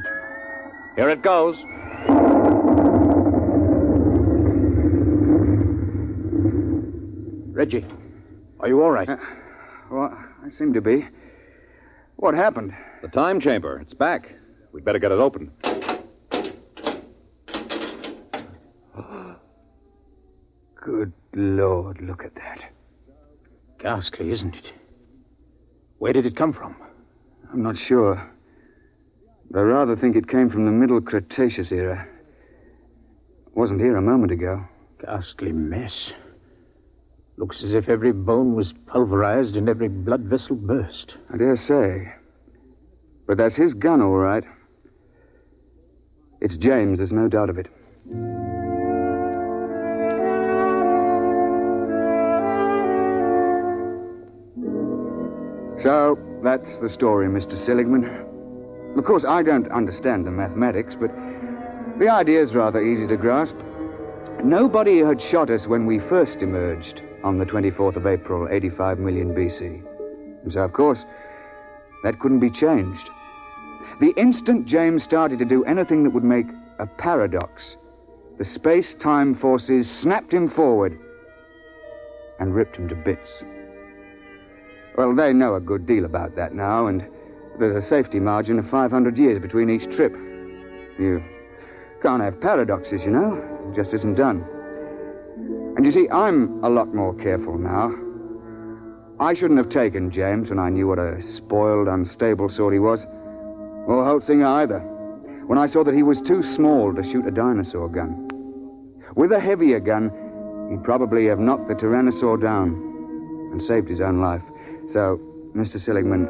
Here 0.95 1.09
it 1.09 1.23
goes. 1.23 1.57
Reggie, 7.61 7.85
are 8.59 8.67
you 8.67 8.81
all 8.81 8.89
right? 8.89 9.07
Uh, 9.07 9.17
well, 9.91 10.17
I 10.43 10.49
seem 10.57 10.73
to 10.73 10.81
be. 10.81 11.07
What 12.15 12.33
happened? 12.33 12.73
The 13.03 13.07
time 13.07 13.39
chamber. 13.39 13.79
It's 13.79 13.93
back. 13.93 14.33
We'd 14.71 14.83
better 14.83 14.97
get 14.97 15.11
it 15.11 15.19
open. 15.19 15.51
Good 20.83 21.13
Lord, 21.35 22.01
look 22.01 22.23
at 22.23 22.33
that. 22.33 22.63
Ghastly, 23.77 24.31
isn't 24.31 24.55
it? 24.55 24.71
Where 25.99 26.13
did 26.13 26.25
it 26.25 26.35
come 26.35 26.53
from? 26.53 26.75
I'm 27.53 27.61
not 27.61 27.77
sure. 27.77 28.27
But 29.51 29.59
I 29.59 29.61
rather 29.61 29.95
think 29.95 30.15
it 30.15 30.27
came 30.27 30.49
from 30.49 30.65
the 30.65 30.71
Middle 30.71 30.99
Cretaceous 30.99 31.71
era. 31.71 32.07
It 33.45 33.55
wasn't 33.55 33.81
here 33.81 33.97
a 33.97 34.01
moment 34.01 34.31
ago. 34.31 34.65
Ghastly 35.05 35.51
mess. 35.51 36.11
Looks 37.41 37.63
as 37.63 37.73
if 37.73 37.89
every 37.89 38.11
bone 38.11 38.53
was 38.53 38.71
pulverized 38.85 39.55
and 39.55 39.67
every 39.67 39.87
blood 39.87 40.21
vessel 40.25 40.55
burst. 40.55 41.15
I 41.33 41.37
dare 41.37 41.55
say. 41.55 42.13
But 43.25 43.37
that's 43.37 43.55
his 43.55 43.73
gun, 43.73 43.99
all 43.99 44.11
right. 44.11 44.43
It's 46.39 46.55
James, 46.55 46.99
there's 46.99 47.11
no 47.11 47.27
doubt 47.27 47.49
of 47.49 47.57
it. 47.57 47.65
So, 55.81 56.19
that's 56.43 56.77
the 56.77 56.89
story, 56.89 57.27
Mr. 57.27 57.57
Seligman. 57.57 58.05
Of 58.95 59.03
course, 59.03 59.25
I 59.25 59.41
don't 59.41 59.71
understand 59.71 60.27
the 60.27 60.31
mathematics, 60.31 60.93
but 60.93 61.09
the 61.97 62.07
idea's 62.07 62.53
rather 62.53 62.79
easy 62.79 63.07
to 63.07 63.17
grasp. 63.17 63.55
Nobody 64.43 64.99
had 64.99 65.21
shot 65.21 65.51
us 65.51 65.67
when 65.67 65.85
we 65.85 65.99
first 65.99 66.37
emerged 66.37 67.01
on 67.23 67.37
the 67.37 67.45
24th 67.45 67.95
of 67.95 68.07
April, 68.07 68.47
85 68.49 68.97
million 68.97 69.35
BC. 69.35 69.83
And 70.43 70.51
so, 70.51 70.61
of 70.61 70.73
course, 70.73 71.05
that 72.03 72.19
couldn't 72.19 72.39
be 72.39 72.49
changed. 72.49 73.07
The 73.99 74.13
instant 74.17 74.65
James 74.65 75.03
started 75.03 75.37
to 75.39 75.45
do 75.45 75.63
anything 75.65 76.03
that 76.03 76.09
would 76.09 76.23
make 76.23 76.47
a 76.79 76.87
paradox, 76.87 77.77
the 78.39 78.45
space 78.45 78.95
time 78.95 79.35
forces 79.35 79.87
snapped 79.87 80.33
him 80.33 80.49
forward 80.49 80.99
and 82.39 82.55
ripped 82.55 82.75
him 82.75 82.89
to 82.89 82.95
bits. 82.95 83.43
Well, 84.97 85.15
they 85.15 85.33
know 85.33 85.53
a 85.53 85.59
good 85.59 85.85
deal 85.85 86.05
about 86.05 86.35
that 86.37 86.55
now, 86.55 86.87
and 86.87 87.05
there's 87.59 87.83
a 87.83 87.87
safety 87.87 88.19
margin 88.19 88.57
of 88.57 88.67
500 88.71 89.17
years 89.17 89.39
between 89.39 89.69
each 89.69 89.95
trip. 89.95 90.13
You 90.97 91.23
can't 92.01 92.21
have 92.21 92.41
paradoxes, 92.41 93.01
you 93.03 93.11
know. 93.11 93.41
It 93.69 93.75
just 93.75 93.93
isn't 93.93 94.15
done. 94.15 94.43
And 95.77 95.85
you 95.85 95.91
see, 95.91 96.09
I'm 96.09 96.63
a 96.63 96.69
lot 96.69 96.93
more 96.93 97.13
careful 97.15 97.57
now. 97.57 97.93
I 99.19 99.33
shouldn't 99.33 99.59
have 99.59 99.69
taken 99.69 100.11
James 100.11 100.49
when 100.49 100.59
I 100.59 100.69
knew 100.69 100.87
what 100.87 100.99
a 100.99 101.21
spoiled, 101.21 101.87
unstable 101.87 102.49
sort 102.49 102.73
he 102.73 102.79
was. 102.79 103.05
Or 103.87 104.03
Holtzinger 104.03 104.61
either. 104.63 104.79
When 105.45 105.59
I 105.59 105.67
saw 105.67 105.83
that 105.83 105.93
he 105.93 106.03
was 106.03 106.21
too 106.21 106.43
small 106.43 106.93
to 106.93 107.03
shoot 107.03 107.27
a 107.27 107.31
dinosaur 107.31 107.87
gun. 107.87 108.27
With 109.15 109.31
a 109.31 109.39
heavier 109.39 109.79
gun, 109.79 110.11
he'd 110.69 110.83
probably 110.83 111.27
have 111.27 111.39
knocked 111.39 111.67
the 111.67 111.75
Tyrannosaur 111.75 112.41
down 112.41 112.69
and 113.51 113.61
saved 113.61 113.89
his 113.89 114.01
own 114.01 114.21
life. 114.21 114.43
So, 114.93 115.19
Mr. 115.55 115.79
Seligman, 115.79 116.27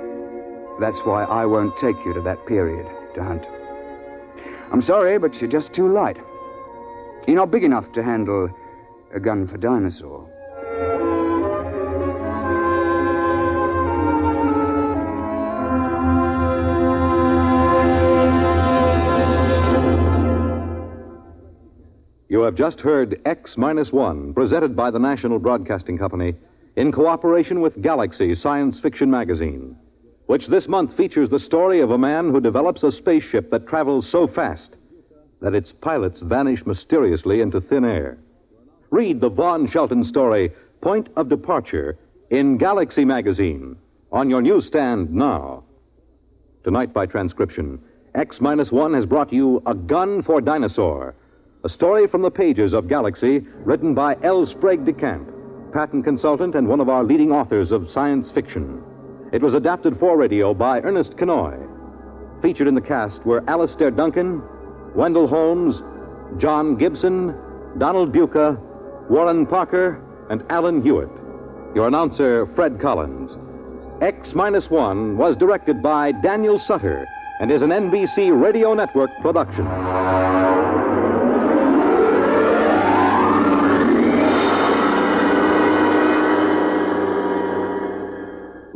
that's 0.79 0.97
why 1.05 1.23
I 1.23 1.45
won't 1.45 1.77
take 1.77 1.95
you 2.05 2.13
to 2.13 2.21
that 2.21 2.45
period 2.47 2.87
to 3.15 3.23
hunt. 3.23 3.45
I'm 4.71 4.81
sorry, 4.81 5.19
but 5.19 5.33
you're 5.35 5.49
just 5.49 5.73
too 5.73 5.91
light. 5.91 6.17
You're 7.27 7.35
not 7.35 7.51
big 7.51 7.63
enough 7.63 7.91
to 7.93 8.03
handle 8.03 8.49
a 9.13 9.19
gun 9.19 9.47
for 9.47 9.57
dinosaur. 9.57 10.27
You 22.29 22.39
have 22.43 22.55
just 22.55 22.79
heard 22.79 23.19
X 23.25 23.57
Minus 23.57 23.91
One, 23.91 24.33
presented 24.33 24.73
by 24.73 24.89
the 24.89 24.99
National 24.99 25.37
Broadcasting 25.37 25.97
Company 25.97 26.33
in 26.77 26.93
cooperation 26.93 27.59
with 27.59 27.81
Galaxy 27.81 28.33
Science 28.35 28.79
Fiction 28.79 29.11
Magazine, 29.11 29.75
which 30.31 30.47
this 30.47 30.65
month 30.65 30.95
features 30.95 31.29
the 31.29 31.37
story 31.37 31.81
of 31.81 31.91
a 31.91 31.97
man 31.97 32.31
who 32.31 32.39
develops 32.39 32.83
a 32.83 32.91
spaceship 32.93 33.51
that 33.51 33.67
travels 33.67 34.07
so 34.07 34.25
fast 34.25 34.69
that 35.41 35.53
its 35.53 35.73
pilots 35.81 36.21
vanish 36.21 36.65
mysteriously 36.65 37.41
into 37.41 37.59
thin 37.59 37.83
air. 37.83 38.17
Read 38.91 39.19
the 39.19 39.29
Vaughn 39.29 39.67
Shelton 39.67 40.05
story, 40.05 40.53
Point 40.79 41.09
of 41.17 41.27
Departure, 41.27 41.97
in 42.29 42.57
Galaxy 42.57 43.03
Magazine, 43.03 43.75
on 44.09 44.29
your 44.29 44.41
newsstand 44.41 45.11
now. 45.11 45.65
Tonight, 46.63 46.93
by 46.93 47.05
transcription, 47.05 47.77
X 48.15 48.39
Minus 48.39 48.71
One 48.71 48.93
has 48.93 49.05
brought 49.05 49.33
you 49.33 49.61
A 49.65 49.73
Gun 49.73 50.23
for 50.23 50.39
Dinosaur, 50.39 51.13
a 51.65 51.69
story 51.69 52.07
from 52.07 52.21
the 52.21 52.31
pages 52.31 52.71
of 52.71 52.87
Galaxy, 52.87 53.39
written 53.65 53.93
by 53.93 54.15
L. 54.23 54.45
Sprague 54.45 54.85
de 54.85 54.93
Camp, 54.93 55.29
patent 55.73 56.05
consultant 56.05 56.55
and 56.55 56.69
one 56.69 56.79
of 56.79 56.87
our 56.87 57.03
leading 57.03 57.33
authors 57.33 57.69
of 57.69 57.91
science 57.91 58.31
fiction. 58.31 58.81
It 59.31 59.41
was 59.41 59.53
adapted 59.53 59.97
for 59.97 60.17
radio 60.17 60.53
by 60.53 60.81
Ernest 60.81 61.11
Kinoy. 61.11 61.55
Featured 62.41 62.67
in 62.67 62.75
the 62.75 62.81
cast 62.81 63.25
were 63.25 63.41
Alastair 63.49 63.89
Duncan, 63.89 64.41
Wendell 64.93 65.27
Holmes, 65.27 65.75
John 66.37 66.75
Gibson, 66.75 67.33
Donald 67.77 68.11
Buka, 68.11 68.59
Warren 69.09 69.45
Parker, 69.45 70.03
and 70.29 70.43
Alan 70.49 70.81
Hewitt. 70.81 71.09
Your 71.73 71.87
announcer, 71.87 72.45
Fred 72.55 72.81
Collins. 72.81 73.31
X 74.01 74.33
Minus 74.33 74.69
One 74.69 75.15
was 75.15 75.37
directed 75.37 75.81
by 75.81 76.11
Daniel 76.11 76.59
Sutter 76.59 77.07
and 77.39 77.51
is 77.51 77.61
an 77.61 77.69
NBC 77.69 78.37
Radio 78.37 78.73
Network 78.73 79.11
production. 79.21 80.50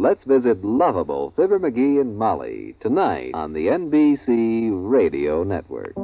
Let's 0.06 0.24
visit 0.24 0.63
lovable 0.63 1.34
Fibber 1.36 1.58
McGee 1.58 2.00
and 2.00 2.15
Molly 2.15 2.76
tonight 2.80 3.32
on 3.34 3.54
the 3.54 3.65
NBC 3.70 4.70
Radio 4.72 5.44
Network. 5.44 5.96